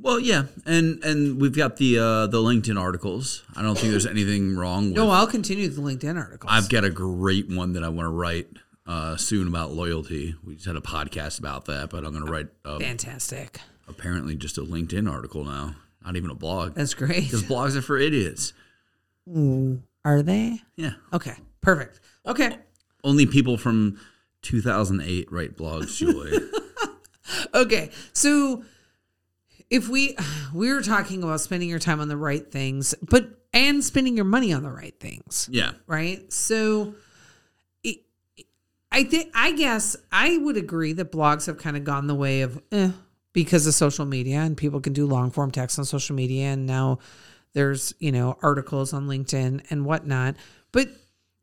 Well, 0.01 0.19
yeah, 0.19 0.43
and 0.65 1.03
and 1.03 1.41
we've 1.41 1.55
got 1.55 1.77
the 1.77 1.99
uh, 1.99 2.27
the 2.27 2.37
LinkedIn 2.39 2.79
articles. 2.79 3.43
I 3.55 3.61
don't 3.61 3.77
think 3.77 3.91
there's 3.91 4.05
anything 4.05 4.55
wrong 4.55 4.85
with. 4.87 4.95
No, 4.95 5.09
I'll 5.09 5.27
continue 5.27 5.67
the 5.67 5.81
LinkedIn 5.81 6.17
articles. 6.17 6.49
I've 6.53 6.69
got 6.69 6.83
a 6.85 6.89
great 6.89 7.49
one 7.49 7.73
that 7.73 7.83
I 7.83 7.89
want 7.89 8.05
to 8.05 8.09
write 8.11 8.47
uh, 8.87 9.17
soon 9.17 9.47
about 9.47 9.71
loyalty. 9.71 10.35
We 10.43 10.55
just 10.55 10.67
had 10.67 10.77
a 10.77 10.81
podcast 10.81 11.39
about 11.39 11.65
that, 11.65 11.89
but 11.89 12.05
I'm 12.05 12.13
going 12.13 12.25
to 12.25 12.31
write 12.31 12.47
uh, 12.63 12.79
Fantastic. 12.79 13.59
apparently 13.89 14.35
just 14.35 14.57
a 14.57 14.61
LinkedIn 14.61 15.11
article 15.11 15.43
now, 15.43 15.75
not 16.05 16.15
even 16.15 16.29
a 16.29 16.35
blog. 16.35 16.75
That's 16.75 16.93
great. 16.93 17.25
Because 17.25 17.43
blogs 17.43 17.75
are 17.75 17.81
for 17.81 17.97
idiots. 17.97 18.53
Are 20.05 20.21
they? 20.23 20.61
Yeah, 20.75 20.93
Okay. 21.13 21.35
Perfect. 21.61 21.99
Okay. 22.25 22.57
only 23.03 23.25
people 23.25 23.57
from 23.57 23.99
2008 24.43 25.29
write 25.31 25.57
blogs, 25.57 25.97
Julie. 25.97 26.37
Okay. 27.53 27.91
So 28.11 28.63
if 29.69 29.87
we 29.87 30.15
we 30.53 30.71
were 30.73 30.81
talking 30.81 31.23
about 31.23 31.41
spending 31.41 31.69
your 31.69 31.79
time 31.79 31.99
on 31.99 32.07
the 32.07 32.17
right 32.17 32.49
things, 32.51 32.93
but 33.01 33.29
and 33.53 33.83
spending 33.83 34.15
your 34.15 34.25
money 34.25 34.53
on 34.53 34.63
the 34.63 34.71
right 34.71 34.97
things. 34.99 35.49
yeah, 35.51 35.71
right? 35.87 36.31
So 36.31 36.95
it, 37.83 37.97
I 38.91 39.03
think 39.03 39.31
I 39.33 39.53
guess 39.53 39.95
I 40.11 40.37
would 40.37 40.57
agree 40.57 40.93
that 40.93 41.11
blogs 41.11 41.47
have 41.47 41.57
kind 41.57 41.77
of 41.77 41.83
gone 41.83 42.07
the 42.07 42.15
way 42.15 42.41
of 42.41 42.61
eh, 42.71 42.91
because 43.33 43.65
of 43.67 43.73
social 43.73 44.05
media 44.05 44.39
and 44.39 44.55
people 44.55 44.81
can 44.81 44.93
do 44.93 45.05
long 45.05 45.31
form 45.31 45.51
text 45.51 45.79
on 45.79 45.85
social 45.85 46.15
media 46.15 46.47
and 46.47 46.65
now 46.65 46.99
there's 47.53 47.93
you 47.99 48.11
know 48.11 48.37
articles 48.41 48.93
on 48.93 49.07
LinkedIn 49.07 49.65
and 49.69 49.85
whatnot. 49.85 50.35
But 50.71 50.89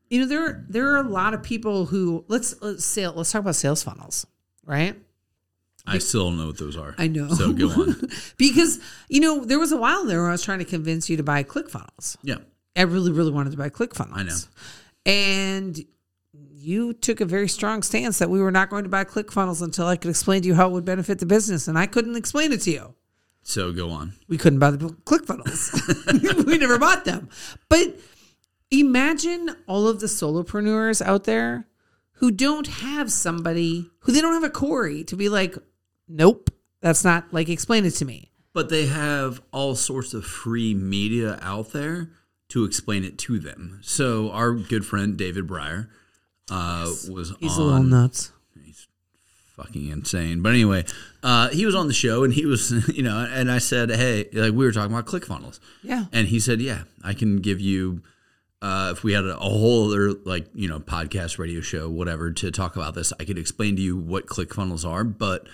you 0.09 0.21
know 0.21 0.27
there 0.27 0.65
there 0.69 0.93
are 0.93 0.99
a 0.99 1.09
lot 1.09 1.35
of 1.35 1.43
people 1.43 1.87
who 1.87 2.25
let's 2.29 2.55
let's 2.63 2.85
say 2.85 3.07
let's 3.09 3.33
talk 3.33 3.41
about 3.41 3.57
sales 3.57 3.83
funnels, 3.83 4.27
right? 4.65 4.97
I 5.87 5.99
still 5.99 6.29
don't 6.29 6.39
know 6.39 6.47
what 6.47 6.59
those 6.59 6.77
are. 6.77 6.95
I 6.99 7.09
know. 7.09 7.29
So 7.29 7.53
go 7.53 7.71
on. 7.71 8.01
because 8.37 8.81
you 9.09 9.21
know 9.21 9.45
there 9.45 9.59
was 9.59 9.73
a 9.73 9.77
while 9.77 10.05
there 10.05 10.21
where 10.21 10.29
I 10.29 10.33
was 10.33 10.43
trying 10.43 10.59
to 10.59 10.65
convince 10.65 11.09
you 11.09 11.17
to 11.17 11.23
buy 11.23 11.43
ClickFunnels. 11.45 12.17
Yeah, 12.23 12.39
I 12.77 12.83
really, 12.83 13.13
really 13.13 13.33
wanted 13.33 13.51
to 13.51 13.57
buy 13.57 13.71
ClickFunnels. 13.71 14.13
I 14.15 14.23
know. 14.23 14.37
And 15.07 15.85
you 16.67 16.93
took 16.93 17.21
a 17.21 17.25
very 17.25 17.49
strong 17.49 17.83
stance 17.83 18.19
that 18.19 18.29
we 18.29 18.41
were 18.41 18.51
not 18.51 18.71
going 18.71 18.83
to 18.83 18.91
buy 18.91 19.05
ClickFunnels 19.05 19.63
until 19.63 19.87
I 19.87 19.97
could 19.97 20.11
explain 20.11 20.43
to 20.43 20.49
you 20.49 20.55
how 20.55 20.69
it 20.69 20.73
would 20.73 20.85
benefit 20.85 21.21
the 21.21 21.27
business. 21.27 21.69
And 21.69 21.79
I 21.79 21.87
couldn't 21.87 22.17
explain 22.17 22.53
it 22.53 22.63
to 22.63 22.71
you. 22.73 22.95
so 23.43 23.73
go 23.73 23.91
on. 23.91 24.15
We 24.27 24.37
couldn't 24.37 24.59
buy 24.59 24.73
the 24.73 24.89
ClickFunnels. 24.89 26.45
we 26.47 26.59
never 26.59 26.79
bought 26.79 27.05
them. 27.05 27.29
But 27.69 28.01
imagine 28.71 29.55
all 29.69 29.87
of 29.87 30.01
the 30.01 30.07
solopreneurs 30.07 31.01
out 31.01 31.23
there 31.25 31.69
who 32.15 32.31
don't 32.31 32.67
have 32.67 33.13
somebody, 33.13 33.89
who 34.01 34.13
they 34.13 34.21
don't 34.21 34.35
have 34.35 34.43
a 34.43 34.51
Corey 34.51 35.05
to 35.05 35.17
be 35.17 35.29
like, 35.29 35.57
nope, 36.09 36.51
that's 36.81 37.05
not 37.05 37.33
like, 37.33 37.49
explain 37.49 37.85
it 37.85 37.93
to 37.93 38.05
me. 38.05 38.31
But 38.53 38.69
they 38.69 38.87
have 38.87 39.43
all 39.53 39.75
sorts 39.75 40.15
of 40.15 40.25
free 40.25 40.75
media 40.75 41.39
out 41.43 41.73
there 41.73 42.11
to 42.49 42.65
explain 42.65 43.05
it 43.05 43.19
to 43.19 43.39
them. 43.39 43.81
So 43.83 44.31
our 44.31 44.53
good 44.53 44.87
friend 44.87 45.17
David 45.17 45.47
Breyer 45.47 45.89
uh, 46.51 46.87
was 47.11 47.35
He's 47.41 47.59
on. 47.59 47.61
a 47.61 47.65
little 47.65 47.83
nuts. 47.83 48.33
fucking 49.57 49.89
insane. 49.89 50.43
But 50.43 50.51
anyway, 50.51 50.85
uh, 51.23 51.49
he 51.49 51.67
was 51.67 51.75
on 51.75 51.87
the 51.89 51.95
show 51.95 52.25
and 52.25 52.33
he 52.33 52.47
was, 52.47 52.71
you 52.95 53.03
know, 53.03 53.27
and 53.31 53.51
I 53.51 53.59
said, 53.59 53.91
hey, 53.91 54.29
like 54.33 54.53
we 54.53 54.65
were 54.65 54.73
talking 54.73 54.93
about 54.93 55.07
ClickFunnels. 55.07 55.61
Yeah. 55.83 56.05
And 56.13 56.29
he 56.29 56.41
said, 56.41 56.61
yeah, 56.61 56.83
I 57.03 57.15
can 57.15 57.39
give 57.39 57.61
you, 57.61 58.03
uh, 58.63 58.91
if 58.97 59.03
we 59.03 59.13
had 59.13 59.25
a, 59.25 59.37
a 59.37 59.41
whole 59.41 59.89
other 59.89 60.13
like, 60.13 60.47
you 60.55 60.69
know, 60.69 60.79
podcast, 60.79 61.39
radio 61.39 61.61
show, 61.61 61.89
whatever, 61.91 62.33
to 62.33 62.51
talk 62.51 62.77
about 62.77 62.95
this, 62.95 63.13
I 63.19 63.25
could 63.25 63.39
explain 63.39 63.77
to 63.77 63.83
you 63.83 63.97
what 63.97 64.27
ClickFunnels 64.27 64.87
are, 64.89 65.05
but 65.05 65.47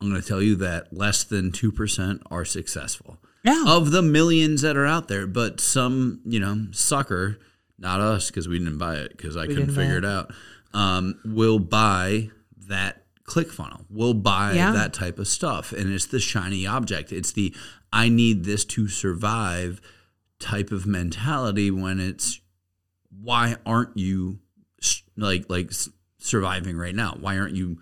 I'm 0.00 0.08
going 0.10 0.20
to 0.20 0.26
tell 0.26 0.42
you 0.42 0.54
that 0.56 0.92
less 0.92 1.24
than 1.24 1.50
2% 1.50 2.22
are 2.30 2.44
successful. 2.44 3.18
Yeah. 3.42 3.64
Of 3.66 3.90
the 3.90 4.02
millions 4.02 4.62
that 4.62 4.76
are 4.76 4.86
out 4.86 5.08
there, 5.08 5.26
but 5.26 5.60
some, 5.60 6.20
you 6.24 6.38
know, 6.40 6.66
sucker, 6.72 7.38
not 7.78 8.00
us 8.00 8.28
because 8.28 8.46
we 8.48 8.58
didn't 8.58 8.78
buy 8.78 8.96
it 8.96 9.16
because 9.16 9.36
I 9.36 9.46
couldn't 9.46 9.74
figure 9.74 9.98
it 9.98 10.04
out, 10.04 10.32
um, 10.74 11.18
will 11.24 11.58
buy 11.58 12.30
that 12.68 13.04
ClickFunnel, 13.24 13.84
will 13.90 14.14
buy 14.14 14.52
Yeah. 14.54 14.72
that 14.72 14.92
type 14.92 15.18
of 15.18 15.28
stuff. 15.28 15.72
And 15.72 15.92
it's 15.92 16.06
the 16.06 16.18
shiny 16.20 16.66
object. 16.66 17.12
It's 17.12 17.32
the 17.32 17.54
I 17.92 18.08
need 18.08 18.44
this 18.44 18.64
to 18.66 18.88
survive 18.88 19.80
type 20.38 20.70
of 20.72 20.86
mentality 20.86 21.70
when 21.70 22.00
it's 22.00 22.40
why 23.22 23.56
aren't 23.64 23.96
you 23.96 24.38
like 25.16 25.46
like 25.48 25.72
surviving 26.18 26.76
right 26.76 26.94
now? 26.94 27.16
Why 27.18 27.38
aren't 27.38 27.54
you 27.56 27.78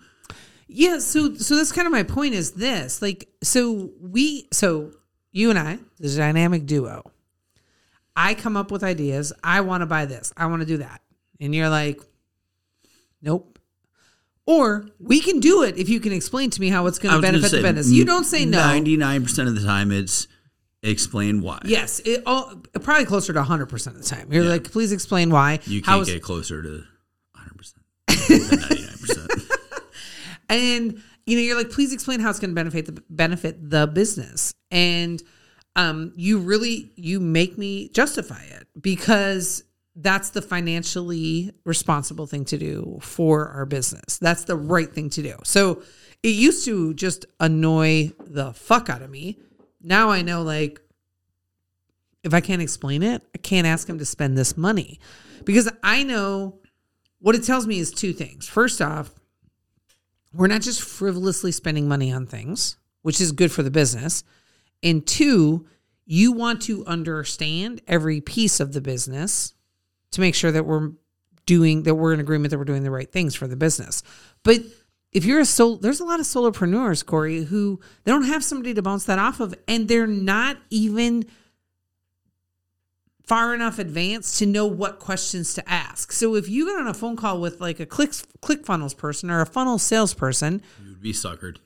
Yeah, 0.67 0.99
so 0.99 1.33
so 1.35 1.55
that's 1.55 1.71
kind 1.71 1.85
of 1.85 1.91
my 1.91 2.03
point 2.03 2.33
is 2.33 2.51
this. 2.51 3.01
Like 3.01 3.29
so 3.41 3.91
we 4.01 4.47
so 4.51 4.91
you 5.31 5.49
and 5.49 5.57
I, 5.57 5.79
the 5.99 6.15
dynamic 6.15 6.65
duo. 6.65 7.03
I 8.15 8.33
come 8.33 8.57
up 8.57 8.71
with 8.71 8.83
ideas. 8.83 9.31
I 9.43 9.61
want 9.61 9.81
to 9.81 9.85
buy 9.85 10.05
this. 10.05 10.33
I 10.35 10.47
want 10.47 10.61
to 10.61 10.65
do 10.65 10.77
that. 10.77 11.01
And 11.39 11.53
you're 11.53 11.69
like, 11.69 12.01
"Nope." 13.21 13.59
Or 14.45 14.87
we 14.99 15.19
can 15.19 15.39
do 15.39 15.63
it 15.63 15.77
if 15.77 15.89
you 15.89 15.99
can 15.99 16.13
explain 16.13 16.49
to 16.51 16.61
me 16.61 16.69
how 16.69 16.87
it's 16.87 16.99
going 16.99 17.13
to 17.13 17.21
benefit 17.21 17.43
the 17.43 17.49
say, 17.49 17.61
business. 17.61 17.91
You 17.91 18.05
don't 18.05 18.23
say 18.23 18.45
no. 18.45 18.59
99% 18.59 19.47
of 19.47 19.55
the 19.55 19.61
time 19.61 19.91
it's 19.91 20.27
explain 20.83 21.41
why. 21.41 21.59
Yes, 21.65 21.99
it 22.05 22.23
all, 22.25 22.55
probably 22.81 23.05
closer 23.05 23.33
to 23.33 23.41
100% 23.41 23.87
of 23.87 23.97
the 23.97 24.03
time. 24.03 24.31
You're 24.31 24.45
like, 24.45 24.71
"Please 24.71 24.91
explain 24.91 25.29
why." 25.29 25.59
You 25.65 25.81
can't 25.81 26.05
get 26.05 26.23
closer 26.23 26.63
to 26.63 26.83
100%. 27.35 27.73
than 28.07 28.39
99%. 28.39 29.46
And 30.49 31.01
you 31.25 31.35
know 31.35 31.41
you're 31.41 31.57
like 31.57 31.71
please 31.71 31.93
explain 31.93 32.19
how 32.19 32.29
it's 32.29 32.39
going 32.39 32.51
to 32.51 32.55
benefit 32.55 32.85
the 32.85 33.03
benefit 33.09 33.69
the 33.69 33.87
business. 33.87 34.53
And 34.71 35.21
um 35.75 36.13
you 36.15 36.39
really 36.39 36.91
you 36.95 37.19
make 37.19 37.57
me 37.57 37.89
justify 37.89 38.43
it 38.43 38.67
because 38.79 39.63
that's 39.95 40.29
the 40.29 40.41
financially 40.41 41.51
responsible 41.65 42.27
thing 42.27 42.45
to 42.45 42.57
do 42.57 42.99
for 43.01 43.49
our 43.49 43.65
business. 43.65 44.19
That's 44.19 44.43
the 44.43 44.55
right 44.55 44.91
thing 44.91 45.09
to 45.11 45.23
do. 45.23 45.35
So 45.43 45.81
it 46.23 46.29
used 46.29 46.65
to 46.65 46.93
just 46.93 47.25
annoy 47.39 48.11
the 48.19 48.53
fuck 48.53 48.89
out 48.89 49.01
of 49.01 49.09
me. 49.09 49.39
Now 49.81 50.09
i 50.09 50.21
know 50.21 50.41
like 50.43 50.81
if 52.23 52.33
i 52.33 52.41
can't 52.41 52.61
explain 52.61 53.03
it 53.03 53.21
i 53.33 53.37
can't 53.37 53.67
ask 53.67 53.87
him 53.87 53.99
to 53.99 54.05
spend 54.05 54.37
this 54.37 54.55
money. 54.57 54.99
Because 55.45 55.69
i 55.83 56.03
know 56.03 56.59
what 57.19 57.35
it 57.35 57.43
tells 57.43 57.65
me 57.67 57.79
is 57.79 57.91
two 57.91 58.13
things. 58.13 58.47
First 58.47 58.81
off 58.81 59.11
we're 60.33 60.47
not 60.47 60.61
just 60.61 60.81
frivolously 60.81 61.51
spending 61.51 61.87
money 61.87 62.11
on 62.11 62.25
things, 62.25 62.77
which 63.01 63.21
is 63.21 63.31
good 63.31 63.51
for 63.51 63.63
the 63.63 63.71
business. 63.71 64.23
And 64.83 65.05
two, 65.05 65.67
you 66.05 66.31
want 66.31 66.61
to 66.63 66.85
understand 66.85 67.81
every 67.87 68.21
piece 68.21 68.59
of 68.59 68.73
the 68.73 68.81
business 68.81 69.53
to 70.11 70.21
make 70.21 70.35
sure 70.35 70.51
that 70.51 70.65
we're 70.65 70.91
doing 71.45 71.83
that 71.83 71.95
we're 71.95 72.13
in 72.13 72.19
agreement 72.19 72.51
that 72.51 72.57
we're 72.57 72.65
doing 72.65 72.83
the 72.83 72.91
right 72.91 73.11
things 73.11 73.33
for 73.33 73.47
the 73.47 73.55
business. 73.55 74.03
But 74.43 74.61
if 75.11 75.25
you're 75.25 75.39
a 75.39 75.45
soul, 75.45 75.77
there's 75.77 76.01
a 76.01 76.05
lot 76.05 76.19
of 76.19 76.25
solopreneurs, 76.25 77.05
Corey, 77.05 77.45
who 77.45 77.79
they 78.03 78.11
don't 78.11 78.25
have 78.25 78.43
somebody 78.43 78.73
to 78.73 78.81
bounce 78.81 79.05
that 79.05 79.19
off 79.19 79.39
of, 79.39 79.55
and 79.67 79.87
they're 79.87 80.05
not 80.05 80.57
even 80.69 81.25
far 83.27 83.53
enough 83.53 83.77
advanced 83.77 84.39
to 84.39 84.45
know 84.45 84.65
what 84.65 84.99
questions 84.99 85.53
to 85.55 85.69
ask. 85.69 86.13
So 86.13 86.35
if 86.35 86.47
you 86.47 86.65
get 86.65 86.79
on 86.79 86.87
a 86.87 86.93
phone 86.93 87.17
call 87.17 87.41
with 87.41 87.59
like 87.59 87.79
a 87.79 87.85
click 87.85 88.11
ClickFunnels 88.41 88.95
person 88.95 89.29
or 89.29 89.41
a 89.41 89.45
funnel 89.45 89.77
salesperson, 89.77 90.61
you 90.81 90.91
would 90.91 91.01
be 91.01 91.11
suckered. 91.11 91.57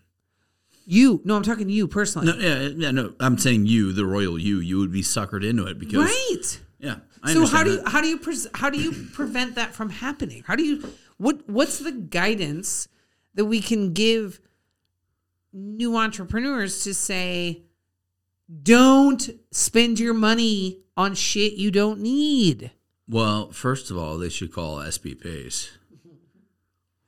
you 0.86 1.21
no, 1.24 1.36
I'm 1.36 1.43
talking 1.43 1.67
to 1.67 1.74
you 1.74 1.88
personally, 1.88 2.28
No, 2.28 2.38
yeah, 2.38 2.69
yeah, 2.76 2.91
no. 2.91 3.13
I'm 3.19 3.38
saying 3.38 3.67
you, 3.67 3.93
the 3.93 4.06
royal 4.06 4.39
you, 4.39 4.60
you 4.60 4.80
would 4.80 4.91
be 4.91 5.04
suckered 5.04 5.47
into 5.47 5.67
it 5.67 5.78
because 5.78 6.06
right? 6.06 6.60
yeah. 6.80 6.95
I 7.24 7.34
so 7.34 7.45
how 7.45 7.63
do 7.63 7.74
you 7.74 7.84
how 7.86 8.02
do 8.02 8.08
you 8.08 8.17
pres 8.17 8.47
how 8.56 8.71
do 8.71 8.82
you 8.82 8.91
prevent 9.13 9.54
that 9.56 9.76
from 9.76 9.91
happening? 9.91 10.43
How 10.47 10.56
do 10.56 10.63
you 10.63 10.89
what 11.17 11.47
what's 11.47 11.78
the 11.78 11.91
guidance 11.91 12.88
that 13.36 13.45
we 13.45 13.62
can 13.62 13.93
give 13.93 14.39
new 15.54 15.95
entrepreneurs 15.95 16.84
to 16.86 16.93
say 16.95 17.62
don't 18.63 19.29
spend 19.51 19.99
your 19.99 20.13
money 20.13 20.79
on 20.97 21.13
shit 21.15 21.53
you 21.53 21.71
don't 21.71 21.99
need? 21.99 22.71
Well, 23.07 23.51
first 23.51 23.91
of 23.91 23.97
all, 23.97 24.17
they 24.17 24.29
should 24.29 24.53
call 24.53 24.77
SB 24.77 25.21
Pace. 25.21 25.71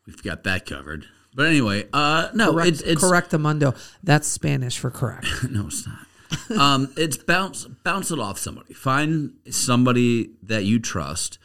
We've 0.05 0.21
got 0.21 0.43
that 0.43 0.65
covered. 0.65 1.05
But 1.35 1.47
anyway, 1.47 1.87
uh, 1.93 2.29
no, 2.33 2.51
Correct, 2.51 2.67
it's 2.69 2.81
it's 2.81 3.03
correctamundo. 3.03 3.75
That's 4.03 4.27
Spanish 4.27 4.77
for 4.77 4.91
correct. 4.91 5.27
no, 5.49 5.67
it's 5.67 5.87
not. 5.87 6.59
um, 6.59 6.93
it's 6.97 7.17
bounce 7.17 7.65
bounce 7.65 8.11
it 8.11 8.19
off 8.19 8.37
somebody. 8.37 8.73
Find 8.73 9.33
somebody 9.49 10.31
that 10.43 10.65
you 10.65 10.79
trust 10.79 11.39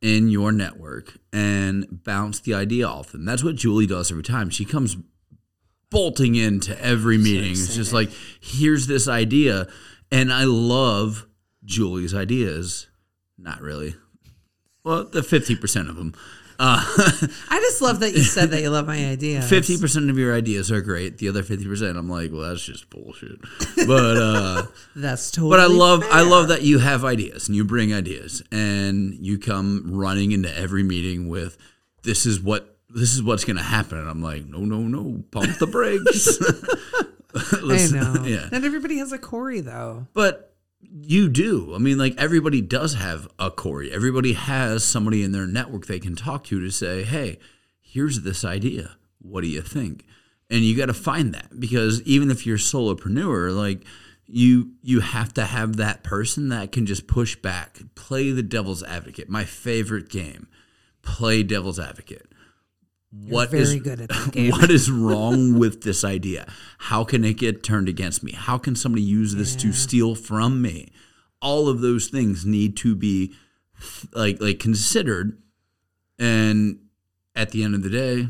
in 0.00 0.28
your 0.28 0.52
network 0.52 1.18
and 1.32 2.04
bounce 2.04 2.38
the 2.40 2.54
idea 2.54 2.86
off 2.86 3.12
them. 3.12 3.24
That's 3.24 3.42
what 3.42 3.56
Julie 3.56 3.86
does 3.86 4.10
every 4.10 4.22
time. 4.22 4.50
She 4.50 4.64
comes 4.64 4.96
bolting 5.90 6.34
into 6.34 6.80
every 6.82 7.18
meeting. 7.18 7.52
it's 7.52 7.74
just 7.74 7.92
like, 7.92 8.10
here's 8.40 8.86
this 8.86 9.08
idea. 9.08 9.66
And 10.10 10.32
I 10.32 10.44
love 10.44 11.26
Julie's 11.64 12.14
ideas. 12.14 12.88
Not 13.38 13.60
really. 13.60 13.94
Well, 14.84 15.04
the 15.04 15.20
50% 15.20 15.88
of 15.88 15.96
them. 15.96 16.14
Uh, 16.58 16.80
I 17.50 17.58
just 17.60 17.82
love 17.82 18.00
that 18.00 18.12
you 18.14 18.22
said 18.22 18.50
that 18.50 18.62
you 18.62 18.70
love 18.70 18.86
my 18.86 19.10
idea. 19.10 19.42
Fifty 19.42 19.76
percent 19.76 20.08
of 20.08 20.16
your 20.16 20.34
ideas 20.34 20.72
are 20.72 20.80
great. 20.80 21.18
The 21.18 21.28
other 21.28 21.42
fifty 21.42 21.66
percent, 21.66 21.98
I'm 21.98 22.08
like, 22.08 22.32
well, 22.32 22.48
that's 22.48 22.64
just 22.64 22.88
bullshit. 22.88 23.38
But 23.86 24.16
uh, 24.16 24.62
That's 24.96 25.30
totally. 25.30 25.50
but 25.50 25.60
I 25.60 25.66
love 25.66 26.02
I 26.10 26.22
love 26.22 26.48
that 26.48 26.62
you 26.62 26.78
have 26.78 27.04
ideas 27.04 27.46
and 27.48 27.54
you 27.54 27.62
bring 27.62 27.92
ideas 27.92 28.42
and 28.50 29.12
you 29.14 29.38
come 29.38 29.82
running 29.92 30.32
into 30.32 30.56
every 30.56 30.82
meeting 30.82 31.28
with 31.28 31.58
this 32.04 32.24
is 32.24 32.40
what 32.40 32.75
this 32.96 33.14
is 33.14 33.22
what's 33.22 33.44
going 33.44 33.56
to 33.56 33.62
happen. 33.62 33.98
And 33.98 34.08
I'm 34.08 34.22
like, 34.22 34.46
no, 34.46 34.60
no, 34.60 34.80
no, 34.80 35.22
pump 35.30 35.58
the 35.58 35.66
brakes. 35.66 36.38
I 37.52 37.88
know. 37.92 38.24
yeah. 38.24 38.48
Not 38.50 38.64
everybody 38.64 38.98
has 38.98 39.12
a 39.12 39.18
Corey 39.18 39.60
though. 39.60 40.06
But 40.14 40.54
you 40.80 41.28
do. 41.28 41.74
I 41.74 41.78
mean, 41.78 41.98
like 41.98 42.14
everybody 42.16 42.60
does 42.60 42.94
have 42.94 43.28
a 43.38 43.50
Corey. 43.50 43.92
Everybody 43.92 44.32
has 44.32 44.84
somebody 44.84 45.22
in 45.22 45.32
their 45.32 45.46
network 45.46 45.86
they 45.86 45.98
can 45.98 46.16
talk 46.16 46.44
to 46.44 46.60
to 46.60 46.70
say, 46.70 47.02
hey, 47.02 47.38
here's 47.80 48.22
this 48.22 48.44
idea. 48.44 48.96
What 49.20 49.42
do 49.42 49.48
you 49.48 49.60
think? 49.60 50.06
And 50.48 50.60
you 50.60 50.76
got 50.76 50.86
to 50.86 50.94
find 50.94 51.34
that 51.34 51.58
because 51.58 52.00
even 52.02 52.30
if 52.30 52.46
you're 52.46 52.56
a 52.56 52.58
solopreneur, 52.58 53.54
like 53.54 53.84
you 54.26 54.70
you 54.82 55.00
have 55.00 55.34
to 55.34 55.44
have 55.44 55.76
that 55.76 56.02
person 56.02 56.48
that 56.48 56.72
can 56.72 56.86
just 56.86 57.06
push 57.06 57.36
back, 57.36 57.80
play 57.94 58.30
the 58.30 58.42
devil's 58.42 58.82
advocate. 58.84 59.28
My 59.28 59.44
favorite 59.44 60.08
game, 60.08 60.48
play 61.02 61.42
devil's 61.42 61.80
advocate. 61.80 62.30
What 63.28 63.52
is 63.52 63.70
very 63.70 63.80
good 63.80 64.00
at 64.00 64.08
that 64.10 64.32
game. 64.32 64.50
what 64.52 64.70
is 64.70 64.90
wrong 64.90 65.58
with 65.58 65.82
this 65.82 66.04
idea? 66.04 66.46
How 66.78 67.04
can 67.04 67.24
it 67.24 67.34
get 67.38 67.62
turned 67.62 67.88
against 67.88 68.22
me? 68.22 68.32
How 68.32 68.58
can 68.58 68.76
somebody 68.76 69.02
use 69.02 69.34
this 69.34 69.56
to 69.56 69.72
steal 69.72 70.14
from 70.14 70.62
me? 70.62 70.92
All 71.42 71.68
of 71.68 71.80
those 71.80 72.08
things 72.08 72.44
need 72.46 72.76
to 72.78 72.94
be 72.94 73.34
like 74.12 74.40
like 74.40 74.58
considered 74.58 75.38
and 76.18 76.78
at 77.34 77.50
the 77.50 77.62
end 77.62 77.74
of 77.74 77.82
the 77.82 77.90
day 77.90 78.28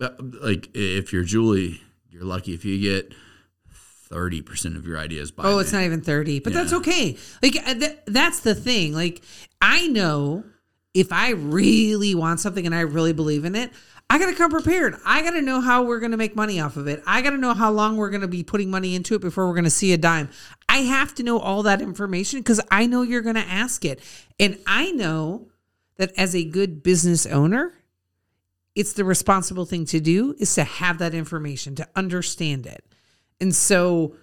uh, 0.00 0.10
like 0.40 0.68
if 0.74 1.12
you're 1.12 1.22
Julie, 1.24 1.80
you're 2.08 2.24
lucky 2.24 2.54
if 2.54 2.64
you 2.64 2.80
get 2.80 3.14
30% 4.10 4.76
of 4.76 4.86
your 4.86 4.98
ideas 4.98 5.30
by 5.30 5.44
Oh, 5.44 5.58
it's 5.58 5.72
not 5.72 5.82
even 5.82 6.00
30, 6.00 6.40
but 6.40 6.52
that's 6.52 6.72
okay. 6.72 7.16
Like 7.42 7.56
uh, 7.56 7.74
th- 7.74 7.98
that's 8.06 8.40
the 8.40 8.54
thing. 8.54 8.92
Like 8.92 9.22
I 9.60 9.86
know 9.88 10.44
if 10.94 11.12
I 11.12 11.30
really 11.30 12.14
want 12.14 12.40
something 12.40 12.66
and 12.66 12.74
I 12.74 12.80
really 12.80 13.12
believe 13.12 13.44
in 13.44 13.54
it, 13.54 13.72
I 14.10 14.18
got 14.18 14.26
to 14.26 14.34
come 14.34 14.50
prepared. 14.50 14.96
I 15.04 15.22
got 15.22 15.30
to 15.30 15.42
know 15.42 15.60
how 15.60 15.82
we're 15.82 15.98
going 15.98 16.12
to 16.12 16.16
make 16.16 16.36
money 16.36 16.60
off 16.60 16.76
of 16.76 16.86
it. 16.86 17.02
I 17.06 17.22
got 17.22 17.30
to 17.30 17.38
know 17.38 17.54
how 17.54 17.70
long 17.70 17.96
we're 17.96 18.10
going 18.10 18.20
to 18.20 18.28
be 18.28 18.44
putting 18.44 18.70
money 18.70 18.94
into 18.94 19.14
it 19.14 19.20
before 19.20 19.46
we're 19.46 19.54
going 19.54 19.64
to 19.64 19.70
see 19.70 19.92
a 19.92 19.96
dime. 19.96 20.28
I 20.68 20.78
have 20.78 21.14
to 21.16 21.22
know 21.22 21.38
all 21.38 21.62
that 21.64 21.80
information 21.80 22.42
cuz 22.42 22.60
I 22.70 22.86
know 22.86 23.02
you're 23.02 23.22
going 23.22 23.34
to 23.34 23.40
ask 23.40 23.84
it. 23.84 24.00
And 24.38 24.58
I 24.66 24.92
know 24.92 25.48
that 25.96 26.12
as 26.16 26.34
a 26.34 26.44
good 26.44 26.82
business 26.82 27.26
owner, 27.26 27.74
it's 28.74 28.92
the 28.92 29.04
responsible 29.04 29.64
thing 29.64 29.84
to 29.86 30.00
do 30.00 30.34
is 30.38 30.54
to 30.54 30.64
have 30.64 30.98
that 30.98 31.14
information, 31.14 31.74
to 31.76 31.88
understand 31.96 32.66
it. 32.66 32.84
And 33.40 33.54
so 33.54 34.14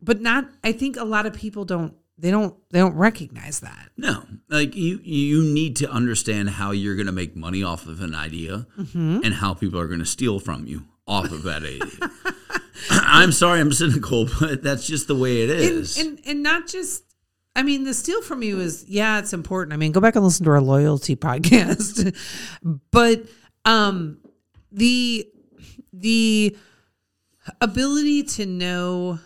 but 0.00 0.20
not 0.20 0.48
I 0.62 0.72
think 0.72 0.96
a 0.96 1.04
lot 1.04 1.26
of 1.26 1.34
people 1.34 1.64
don't 1.64 1.94
they 2.18 2.30
don't 2.30 2.54
they 2.70 2.78
don't 2.78 2.94
recognize 2.94 3.60
that. 3.60 3.90
No, 3.96 4.24
like 4.48 4.74
you 4.74 5.00
you 5.02 5.42
need 5.42 5.76
to 5.76 5.90
understand 5.90 6.50
how 6.50 6.70
you're 6.70 6.94
going 6.96 7.06
to 7.06 7.12
make 7.12 7.36
money 7.36 7.62
off 7.62 7.86
of 7.86 8.00
an 8.00 8.14
idea 8.14 8.66
Mm-hmm. 8.78 9.20
and 9.24 9.34
how 9.34 9.54
people 9.54 9.78
are 9.80 9.86
going 9.86 10.00
to 10.00 10.06
steal 10.06 10.38
from 10.38 10.66
you 10.66 10.84
off 11.06 11.30
of 11.30 11.42
that 11.44 11.62
idea. 11.62 12.10
I'm 12.90 13.32
sorry, 13.32 13.60
I'm 13.60 13.72
cynical, 13.72 14.28
but 14.40 14.62
that's 14.62 14.86
just 14.86 15.08
the 15.08 15.14
way 15.14 15.42
it 15.42 15.50
is. 15.50 15.98
And, 15.98 16.08
and 16.18 16.26
and 16.26 16.42
not 16.42 16.66
just 16.66 17.02
I 17.54 17.62
mean 17.62 17.84
the 17.84 17.94
steal 17.94 18.22
from 18.22 18.42
you 18.42 18.60
is 18.60 18.84
yeah, 18.88 19.18
it's 19.18 19.32
important. 19.32 19.72
I 19.72 19.76
mean, 19.76 19.92
go 19.92 20.00
back 20.00 20.14
and 20.16 20.24
listen 20.24 20.44
to 20.44 20.50
our 20.50 20.60
loyalty 20.60 21.16
podcast. 21.28 22.14
but 22.90 23.22
um 23.64 24.18
the 24.72 25.26
the 25.92 26.56
ability 27.60 28.22
to 28.24 28.44
know 28.46 29.18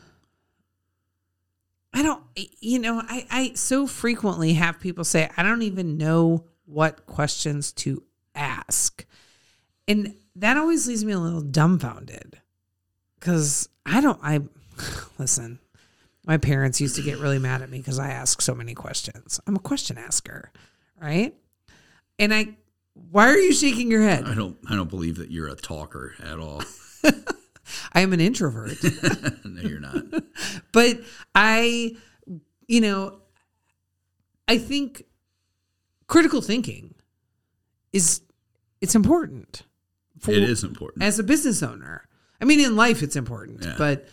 I 1.92 2.02
don't 2.02 2.22
you 2.60 2.78
know, 2.78 3.02
I 3.04 3.26
I 3.30 3.52
so 3.54 3.86
frequently 3.86 4.54
have 4.54 4.80
people 4.80 5.04
say 5.04 5.30
I 5.36 5.42
don't 5.42 5.62
even 5.62 5.98
know 5.98 6.44
what 6.64 7.06
questions 7.06 7.72
to 7.72 8.02
ask. 8.34 9.04
And 9.88 10.14
that 10.36 10.56
always 10.56 10.86
leaves 10.86 11.04
me 11.04 11.12
a 11.12 11.18
little 11.18 11.40
dumbfounded 11.40 12.40
cuz 13.20 13.68
I 13.84 14.00
don't 14.00 14.20
I 14.22 14.40
listen. 15.18 15.58
My 16.26 16.36
parents 16.36 16.80
used 16.80 16.96
to 16.96 17.02
get 17.02 17.18
really 17.18 17.38
mad 17.38 17.62
at 17.62 17.70
me 17.70 17.78
because 17.78 17.98
I 17.98 18.10
ask 18.10 18.42
so 18.42 18.54
many 18.54 18.74
questions. 18.74 19.40
I'm 19.46 19.56
a 19.56 19.60
question 19.60 19.96
asker, 19.98 20.52
right? 21.00 21.34
And 22.18 22.34
I, 22.34 22.56
why 22.92 23.28
are 23.28 23.38
you 23.38 23.52
shaking 23.52 23.90
your 23.90 24.02
head? 24.02 24.26
I 24.26 24.34
don't 24.34 24.58
I 24.68 24.76
don't 24.76 24.90
believe 24.90 25.16
that 25.16 25.30
you're 25.30 25.48
a 25.48 25.56
talker 25.56 26.14
at 26.22 26.38
all. 26.38 26.62
I 27.92 28.00
am 28.00 28.12
an 28.12 28.20
introvert, 28.20 28.76
no, 29.44 29.62
you're 29.62 29.80
not. 29.80 30.04
but 30.72 31.00
I, 31.34 31.96
you 32.68 32.80
know, 32.80 33.20
I 34.48 34.58
think 34.58 35.04
critical 36.06 36.40
thinking 36.40 36.94
is 37.92 38.20
it's 38.80 38.94
important. 38.94 39.62
for- 40.18 40.32
It 40.32 40.42
is 40.42 40.64
important. 40.64 41.02
as 41.04 41.18
a 41.18 41.22
business 41.24 41.62
owner. 41.62 42.06
I 42.40 42.44
mean, 42.46 42.60
in 42.60 42.74
life, 42.76 43.02
it's 43.02 43.16
important, 43.16 43.62
Yeah. 43.62 43.74
but 43.76 44.08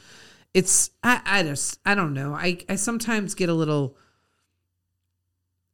it's 0.54 0.90
I, 1.04 1.22
I 1.26 1.44
just 1.44 1.80
I 1.86 1.96
don't 1.96 2.14
know. 2.14 2.34
I 2.34 2.58
I 2.68 2.76
sometimes 2.76 3.36
get 3.36 3.48
a 3.50 3.54
little. 3.54 3.96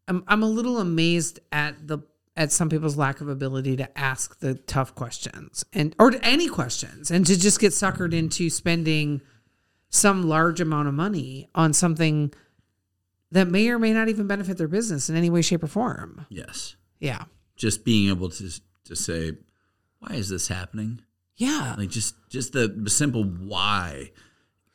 I'm 0.08 0.24
I'm 0.28 0.44
a 0.44 0.48
little 0.50 0.80
amazed 0.80 1.40
at 1.52 1.88
the 1.88 2.00
at 2.36 2.52
some 2.52 2.70
people's 2.70 2.98
lack 2.98 3.22
of 3.22 3.30
ability 3.30 3.78
to 3.78 3.98
ask 3.98 4.40
the 4.40 4.56
tough 4.56 4.96
questions 4.96 5.64
and 5.72 5.96
or 6.00 6.12
any 6.24 6.48
questions 6.48 7.12
and 7.12 7.26
to 7.28 7.40
just 7.40 7.60
get 7.60 7.72
suckered 7.72 8.14
into 8.14 8.50
spending 8.50 9.22
some 9.90 10.28
large 10.28 10.60
amount 10.60 10.88
of 10.88 10.94
money 10.94 11.48
on 11.54 11.72
something 11.74 12.34
that 13.32 13.48
may 13.48 13.70
or 13.70 13.78
may 13.78 13.94
not 13.94 14.10
even 14.10 14.26
benefit 14.28 14.58
their 14.58 14.68
business 14.68 15.10
in 15.10 15.16
any 15.16 15.30
way 15.30 15.42
shape 15.42 15.64
or 15.64 15.68
form. 15.68 16.26
yes. 16.30 16.76
Yeah. 17.00 17.26
Just 17.56 17.84
being 17.86 18.10
able 18.10 18.30
to 18.30 18.50
to 18.86 18.96
say 18.96 19.34
why 20.00 20.16
is 20.16 20.30
this 20.30 20.48
happening? 20.48 21.02
Yeah. 21.36 21.76
Like 21.78 21.90
just 21.90 22.16
just 22.30 22.54
the, 22.54 22.68
the 22.68 22.90
simple 22.90 23.24
why 23.24 24.12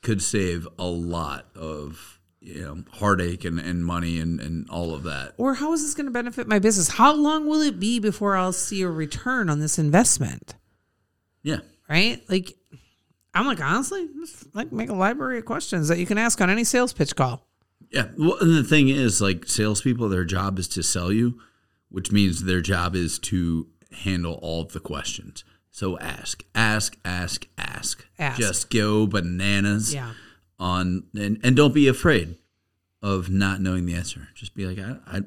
could 0.03 0.23
save 0.23 0.68
a 0.79 0.87
lot 0.87 1.47
of 1.57 2.17
you 2.40 2.62
know 2.62 2.85
heartache 2.92 3.44
and, 3.44 3.59
and 3.59 3.85
money 3.85 4.20
and, 4.20 4.40
and 4.40 4.68
all 4.70 4.94
of 4.94 5.03
that. 5.05 5.35
Or 5.38 5.55
how 5.55 5.72
is 5.72 5.83
this 5.83 5.94
going 5.94 6.07
to 6.07 6.12
benefit 6.12 6.46
my 6.46 6.59
business? 6.59 6.88
How 6.88 7.14
long 7.14 7.46
will 7.46 7.61
it 7.61 7.81
be 7.81 7.98
before 7.98 8.37
I'll 8.37 8.53
see 8.53 8.83
a 8.83 8.88
return 8.88 9.51
on 9.51 9.61
this 9.61 9.79
investment? 9.79 10.55
Yeah. 11.42 11.61
Right? 11.88 12.22
Like, 12.29 12.55
I'm 13.35 13.46
like, 13.46 13.61
honestly, 13.61 14.09
just 14.20 14.55
like 14.55 14.72
make 14.72 14.90
a 14.90 14.94
library 14.94 15.38
of 15.38 15.44
questions 15.44 15.88
that 15.88 15.98
you 15.98 16.07
can 16.07 16.18
ask 16.18 16.40
on 16.40 16.51
any 16.51 16.64
sales 16.64 16.92
pitch 16.92 17.16
call. 17.16 17.46
Yeah. 17.90 18.09
Well, 18.16 18.38
and 18.40 18.55
the 18.55 18.64
thing 18.64 18.88
is, 18.88 19.20
like 19.20 19.46
salespeople, 19.46 20.09
their 20.09 20.24
job 20.24 20.59
is 20.59 20.68
to 20.68 20.83
sell 20.83 21.12
you, 21.12 21.40
which 21.88 22.12
means 22.12 22.44
their 22.44 22.61
job 22.61 22.94
is 22.94 23.18
to 23.20 23.68
handle 24.05 24.38
all 24.42 24.62
of 24.62 24.72
the 24.72 24.81
questions. 24.81 25.44
So 25.70 25.98
ask, 25.98 26.44
ask, 26.55 26.98
ask, 27.05 27.46
ask. 27.57 28.05
Ask. 28.18 28.38
Just 28.38 28.70
go 28.70 29.07
bananas. 29.07 29.94
Yeah. 29.94 30.12
On 30.59 31.05
and, 31.14 31.38
and 31.42 31.55
don't 31.55 31.73
be 31.73 31.87
afraid 31.87 32.37
of 33.03 33.31
not 33.31 33.61
knowing 33.61 33.87
the 33.87 33.94
answer. 33.94 34.29
Just 34.35 34.55
be 34.55 34.66
like, 34.66 34.79
I, 34.79 35.18
I 35.18 35.21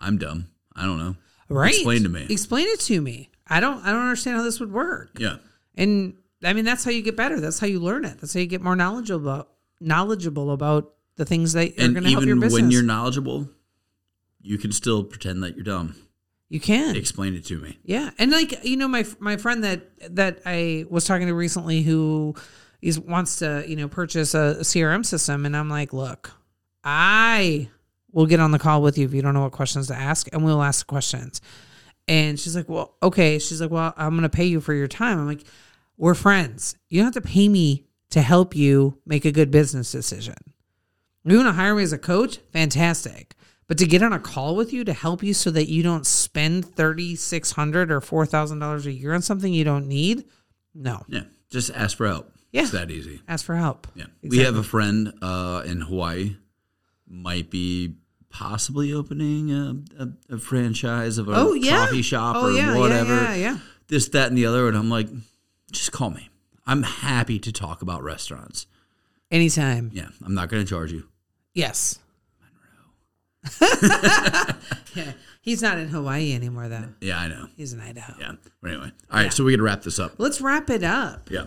I'm 0.00 0.18
dumb. 0.18 0.48
I 0.74 0.82
don't 0.82 0.98
know. 0.98 1.16
Right. 1.48 1.74
Explain 1.74 2.02
to 2.02 2.08
me. 2.08 2.26
Explain 2.28 2.66
it 2.68 2.80
to 2.80 3.00
me. 3.00 3.30
I 3.46 3.60
don't. 3.60 3.84
I 3.84 3.90
don't 3.90 4.02
understand 4.02 4.36
how 4.36 4.42
this 4.42 4.60
would 4.60 4.72
work. 4.72 5.10
Yeah. 5.18 5.36
And 5.76 6.14
I 6.44 6.52
mean, 6.52 6.64
that's 6.64 6.84
how 6.84 6.90
you 6.90 7.02
get 7.02 7.16
better. 7.16 7.40
That's 7.40 7.58
how 7.58 7.66
you 7.66 7.80
learn 7.80 8.04
it. 8.04 8.20
That's 8.20 8.34
how 8.34 8.40
you 8.40 8.46
get 8.46 8.62
more 8.62 8.76
knowledgeable 8.76 9.28
about 9.28 9.50
knowledgeable 9.80 10.52
about 10.52 10.92
the 11.16 11.24
things 11.24 11.52
that 11.54 11.72
are 11.72 11.88
going 11.88 11.94
to 11.94 12.10
help 12.10 12.24
your 12.24 12.36
even 12.36 12.40
business. 12.40 12.62
when 12.62 12.70
you're 12.70 12.82
knowledgeable, 12.82 13.48
you 14.40 14.58
can 14.58 14.72
still 14.72 15.04
pretend 15.04 15.42
that 15.42 15.54
you're 15.54 15.64
dumb. 15.64 15.94
you 16.48 16.60
can. 16.60 16.96
Explain 16.96 17.34
it 17.34 17.44
to 17.46 17.58
me. 17.58 17.78
Yeah, 17.84 18.10
and 18.18 18.30
like 18.30 18.64
you 18.64 18.76
know, 18.76 18.88
my 18.88 19.04
my 19.18 19.36
friend 19.36 19.64
that 19.64 20.14
that 20.14 20.40
I 20.46 20.86
was 20.88 21.04
talking 21.04 21.26
to 21.26 21.34
recently, 21.34 21.82
who 21.82 22.34
is 22.82 22.98
wants 22.98 23.36
to 23.36 23.64
you 23.66 23.76
know 23.76 23.88
purchase 23.88 24.34
a, 24.34 24.56
a 24.58 24.62
CRM 24.62 25.04
system, 25.04 25.46
and 25.46 25.56
I'm 25.56 25.68
like, 25.68 25.92
look, 25.92 26.32
I 26.84 27.68
will 28.12 28.26
get 28.26 28.40
on 28.40 28.50
the 28.50 28.58
call 28.58 28.82
with 28.82 28.98
you 28.98 29.04
if 29.04 29.14
you 29.14 29.22
don't 29.22 29.34
know 29.34 29.42
what 29.42 29.52
questions 29.52 29.86
to 29.88 29.94
ask, 29.94 30.28
and 30.32 30.44
we'll 30.44 30.62
ask 30.62 30.86
questions. 30.86 31.40
And 32.08 32.40
she's 32.40 32.56
like, 32.56 32.68
well, 32.68 32.96
okay. 33.02 33.38
She's 33.38 33.60
like, 33.60 33.70
well, 33.70 33.94
I'm 33.96 34.10
going 34.10 34.22
to 34.22 34.28
pay 34.28 34.46
you 34.46 34.60
for 34.60 34.74
your 34.74 34.88
time. 34.88 35.18
I'm 35.20 35.26
like, 35.26 35.44
we're 35.96 36.14
friends. 36.14 36.76
You 36.88 37.00
don't 37.02 37.14
have 37.14 37.22
to 37.22 37.28
pay 37.28 37.48
me 37.48 37.84
to 38.10 38.20
help 38.20 38.56
you 38.56 38.98
make 39.06 39.24
a 39.24 39.30
good 39.30 39.50
business 39.52 39.92
decision. 39.92 40.34
You 41.24 41.36
want 41.36 41.48
to 41.48 41.52
hire 41.52 41.74
me 41.74 41.82
as 41.82 41.92
a 41.92 41.98
coach? 41.98 42.38
Fantastic. 42.52 43.36
But 43.68 43.78
to 43.78 43.86
get 43.86 44.02
on 44.02 44.12
a 44.12 44.18
call 44.18 44.56
with 44.56 44.72
you 44.72 44.82
to 44.84 44.92
help 44.92 45.22
you 45.22 45.32
so 45.32 45.50
that 45.52 45.68
you 45.68 45.84
don't 45.84 46.04
spend 46.04 46.64
thirty 46.64 47.14
six 47.14 47.52
hundred 47.52 47.92
or 47.92 48.00
four 48.00 48.26
thousand 48.26 48.58
dollars 48.58 48.86
a 48.86 48.92
year 48.92 49.14
on 49.14 49.22
something 49.22 49.52
you 49.52 49.62
don't 49.62 49.86
need, 49.86 50.24
no. 50.74 51.04
Yeah. 51.06 51.22
just 51.50 51.70
ask 51.70 51.96
for 51.96 52.08
help. 52.08 52.32
Yeah. 52.52 52.62
It's 52.62 52.72
that 52.72 52.90
easy. 52.90 53.20
Ask 53.28 53.44
for 53.44 53.54
help. 53.54 53.86
Yeah. 53.94 54.06
We 54.22 54.38
have 54.38 54.56
a 54.56 54.62
friend 54.62 55.12
uh, 55.22 55.62
in 55.64 55.82
Hawaii, 55.82 56.36
might 57.06 57.50
be 57.50 57.94
possibly 58.28 58.92
opening 58.92 59.50
a, 59.52 60.02
a, 60.02 60.34
a 60.34 60.38
franchise 60.38 61.18
of 61.18 61.28
a 61.28 61.32
Oh 61.34 61.54
yeah. 61.54 61.86
coffee 61.86 62.02
shop 62.02 62.36
oh, 62.36 62.48
or 62.48 62.52
yeah, 62.52 62.76
whatever. 62.76 63.14
Yeah, 63.14 63.34
yeah, 63.34 63.52
yeah. 63.52 63.58
This, 63.88 64.08
that, 64.10 64.28
and 64.28 64.38
the 64.38 64.46
other. 64.46 64.68
And 64.68 64.76
I'm 64.76 64.90
like, 64.90 65.08
just 65.70 65.92
call 65.92 66.10
me. 66.10 66.28
I'm 66.66 66.82
happy 66.82 67.38
to 67.40 67.52
talk 67.52 67.82
about 67.82 68.02
restaurants. 68.02 68.66
Anytime. 69.30 69.90
Yeah. 69.92 70.08
I'm 70.24 70.34
not 70.34 70.48
going 70.48 70.64
to 70.64 70.68
charge 70.68 70.92
you. 70.92 71.08
Yes. 71.54 71.98
yeah. 74.94 75.12
He's 75.40 75.62
not 75.62 75.78
in 75.78 75.88
Hawaii 75.88 76.34
anymore, 76.34 76.68
though. 76.68 76.88
Yeah, 77.00 77.18
I 77.18 77.28
know. 77.28 77.46
He's 77.56 77.72
in 77.72 77.80
Idaho. 77.80 78.14
Yeah. 78.20 78.32
But 78.60 78.72
anyway. 78.72 78.92
All 79.10 79.22
right. 79.22 79.32
So 79.32 79.44
we 79.44 79.56
to 79.56 79.62
wrap 79.62 79.82
this 79.82 79.98
up. 79.98 80.14
Let's 80.18 80.40
wrap 80.40 80.68
it 80.68 80.84
up. 80.84 81.30
Yeah. 81.30 81.46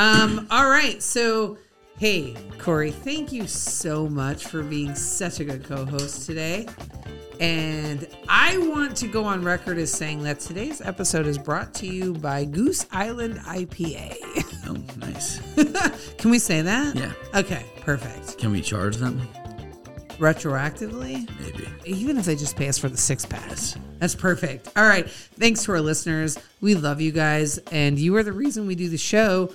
Um. 0.00 0.46
all 0.50 0.70
right. 0.70 1.02
So, 1.02 1.58
hey, 1.98 2.34
Corey, 2.58 2.90
thank 2.90 3.32
you 3.32 3.46
so 3.46 4.08
much 4.08 4.46
for 4.46 4.62
being 4.62 4.94
such 4.94 5.40
a 5.40 5.44
good 5.44 5.62
co-host 5.62 6.24
today. 6.24 6.66
And 7.38 8.08
I 8.28 8.56
want 8.56 8.96
to 8.98 9.06
go 9.06 9.24
on 9.24 9.42
record 9.44 9.76
as 9.76 9.92
saying 9.92 10.22
that 10.22 10.40
today's 10.40 10.80
episode 10.80 11.26
is 11.26 11.36
brought 11.36 11.74
to 11.74 11.86
you 11.86 12.14
by 12.14 12.44
Goose 12.46 12.86
Island 12.92 13.40
IPA. 13.40 14.16
Oh, 14.66 14.76
nice. 14.98 15.40
Can 16.16 16.30
we 16.30 16.38
say 16.38 16.62
that? 16.62 16.96
Yeah. 16.96 17.12
Okay. 17.34 17.64
Perfect. 17.80 18.38
Can 18.38 18.52
we 18.52 18.62
charge 18.62 18.96
them? 18.96 19.20
Retroactively. 20.18 21.28
Maybe. 21.40 21.66
even 21.86 22.18
if 22.18 22.24
they 22.26 22.36
just 22.36 22.56
pay 22.56 22.68
us 22.68 22.78
for 22.78 22.88
the 22.88 22.96
six 22.96 23.24
packs. 23.24 23.76
That's 23.98 24.14
perfect. 24.14 24.68
All 24.76 24.84
right. 24.86 25.10
Thanks 25.10 25.64
to 25.64 25.72
our 25.72 25.80
listeners. 25.80 26.38
We 26.60 26.74
love 26.74 27.00
you 27.00 27.10
guys, 27.10 27.58
and 27.72 27.98
you 27.98 28.14
are 28.16 28.22
the 28.22 28.32
reason 28.32 28.66
we 28.66 28.74
do 28.74 28.88
the 28.88 28.98
show. 28.98 29.50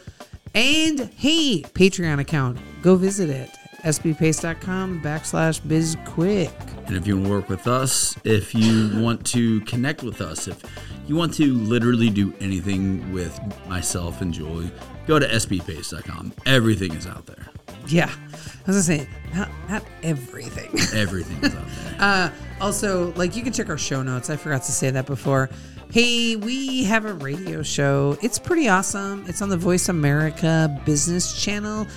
And 0.55 1.11
hey, 1.17 1.61
Patreon 1.61 2.19
account, 2.19 2.57
go 2.81 2.95
visit 2.95 3.29
it. 3.29 3.49
sbpace.com 3.83 5.01
backslash 5.01 5.59
bizquick. 5.61 6.87
And 6.87 6.95
if 6.95 7.05
you 7.05 7.15
want 7.15 7.25
to 7.25 7.31
work 7.31 7.49
with 7.49 7.67
us, 7.67 8.15
if 8.23 8.55
you 8.55 8.89
want 9.01 9.25
to 9.27 9.59
connect 9.61 10.01
with 10.01 10.21
us, 10.21 10.47
if 10.47 10.63
you 11.07 11.15
want 11.17 11.33
to 11.35 11.53
literally 11.53 12.09
do 12.09 12.33
anything 12.39 13.11
with 13.11 13.37
myself 13.67 14.21
and 14.21 14.33
Julie, 14.33 14.71
go 15.07 15.19
to 15.19 15.27
sbpace.com. 15.27 16.33
Everything 16.45 16.93
is 16.93 17.05
out 17.05 17.25
there. 17.25 17.49
Yeah. 17.87 18.11
I 18.11 18.71
was 18.71 18.87
gonna 18.87 18.99
say, 18.99 19.07
not 19.33 19.49
not 19.69 19.83
everything. 20.03 20.71
Everything 20.99 21.37
is 21.43 21.55
out 21.55 21.65
there. 21.67 21.95
Uh, 21.99 22.29
also, 22.61 23.13
like 23.13 23.35
you 23.35 23.43
can 23.43 23.53
check 23.53 23.69
our 23.69 23.77
show 23.77 24.01
notes. 24.01 24.29
I 24.29 24.37
forgot 24.37 24.63
to 24.63 24.71
say 24.71 24.89
that 24.91 25.05
before. 25.05 25.49
Hey, 25.91 26.35
we 26.35 26.83
have 26.85 27.05
a 27.05 27.13
radio 27.13 27.61
show. 27.61 28.17
It's 28.21 28.39
pretty 28.39 28.67
awesome. 28.67 29.23
It's 29.27 29.41
on 29.41 29.49
the 29.49 29.57
Voice 29.57 29.87
America 29.87 30.81
Business 30.85 31.41
Channel. 31.41 31.87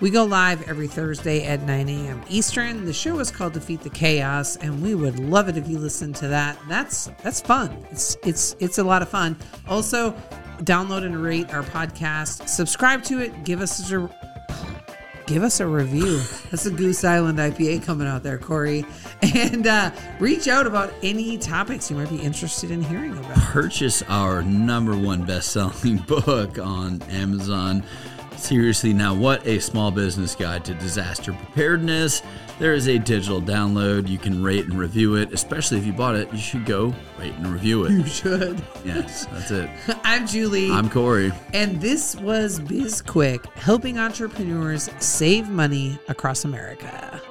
We 0.00 0.10
go 0.10 0.24
live 0.24 0.68
every 0.68 0.88
Thursday 0.88 1.44
at 1.44 1.62
9 1.62 1.88
a.m. 1.88 2.22
Eastern. 2.28 2.84
The 2.84 2.92
show 2.92 3.18
is 3.20 3.30
called 3.30 3.52
Defeat 3.52 3.82
the 3.82 3.90
Chaos, 3.90 4.56
and 4.56 4.82
we 4.82 4.94
would 4.94 5.18
love 5.18 5.48
it 5.48 5.56
if 5.56 5.68
you 5.68 5.78
listen 5.78 6.12
to 6.14 6.28
that. 6.28 6.58
That's 6.68 7.10
that's 7.22 7.40
fun. 7.40 7.86
It's 7.90 8.16
it's 8.24 8.56
it's 8.58 8.78
a 8.78 8.84
lot 8.84 9.02
of 9.02 9.08
fun. 9.08 9.36
Also, 9.68 10.10
download 10.62 11.04
and 11.04 11.22
rate 11.22 11.52
our 11.54 11.62
podcast. 11.62 12.48
Subscribe 12.48 13.04
to 13.04 13.20
it. 13.20 13.44
Give 13.44 13.60
us 13.60 13.90
a 13.92 14.10
give 15.26 15.42
us 15.42 15.60
a 15.60 15.66
review. 15.66 16.18
That's 16.50 16.66
a 16.66 16.70
Goose 16.70 17.04
Island 17.04 17.38
IPA 17.38 17.84
coming 17.84 18.06
out 18.06 18.22
there, 18.22 18.38
Corey. 18.38 18.84
And 19.34 19.66
uh, 19.66 19.90
reach 20.20 20.48
out 20.48 20.66
about 20.66 20.92
any 21.02 21.38
topics 21.38 21.90
you 21.90 21.96
might 21.96 22.10
be 22.10 22.18
interested 22.20 22.70
in 22.70 22.82
hearing 22.82 23.16
about. 23.16 23.36
Purchase 23.36 24.02
our 24.08 24.42
number 24.42 24.96
one 24.96 25.24
best 25.24 25.50
selling 25.50 25.96
book 26.06 26.58
on 26.58 27.02
Amazon. 27.02 27.82
Seriously, 28.44 28.92
now 28.92 29.14
what 29.14 29.46
a 29.46 29.58
small 29.58 29.90
business 29.90 30.34
guide 30.34 30.66
to 30.66 30.74
disaster 30.74 31.32
preparedness. 31.32 32.22
There 32.58 32.74
is 32.74 32.88
a 32.88 32.98
digital 32.98 33.40
download. 33.40 34.06
You 34.06 34.18
can 34.18 34.42
rate 34.42 34.66
and 34.66 34.78
review 34.78 35.14
it, 35.14 35.32
especially 35.32 35.78
if 35.78 35.86
you 35.86 35.94
bought 35.94 36.14
it. 36.14 36.30
You 36.30 36.36
should 36.36 36.66
go 36.66 36.94
rate 37.18 37.32
and 37.32 37.46
review 37.46 37.86
it. 37.86 37.92
You 37.92 38.04
should. 38.04 38.62
Yes, 38.84 39.24
that's 39.32 39.50
it. 39.50 39.70
I'm 40.04 40.26
Julie. 40.26 40.70
I'm 40.70 40.90
Corey. 40.90 41.32
and 41.54 41.80
this 41.80 42.16
was 42.16 42.60
Biz 42.60 43.00
Quick, 43.00 43.46
helping 43.54 43.98
entrepreneurs 43.98 44.90
save 44.98 45.48
money 45.48 45.98
across 46.08 46.44
America. 46.44 47.22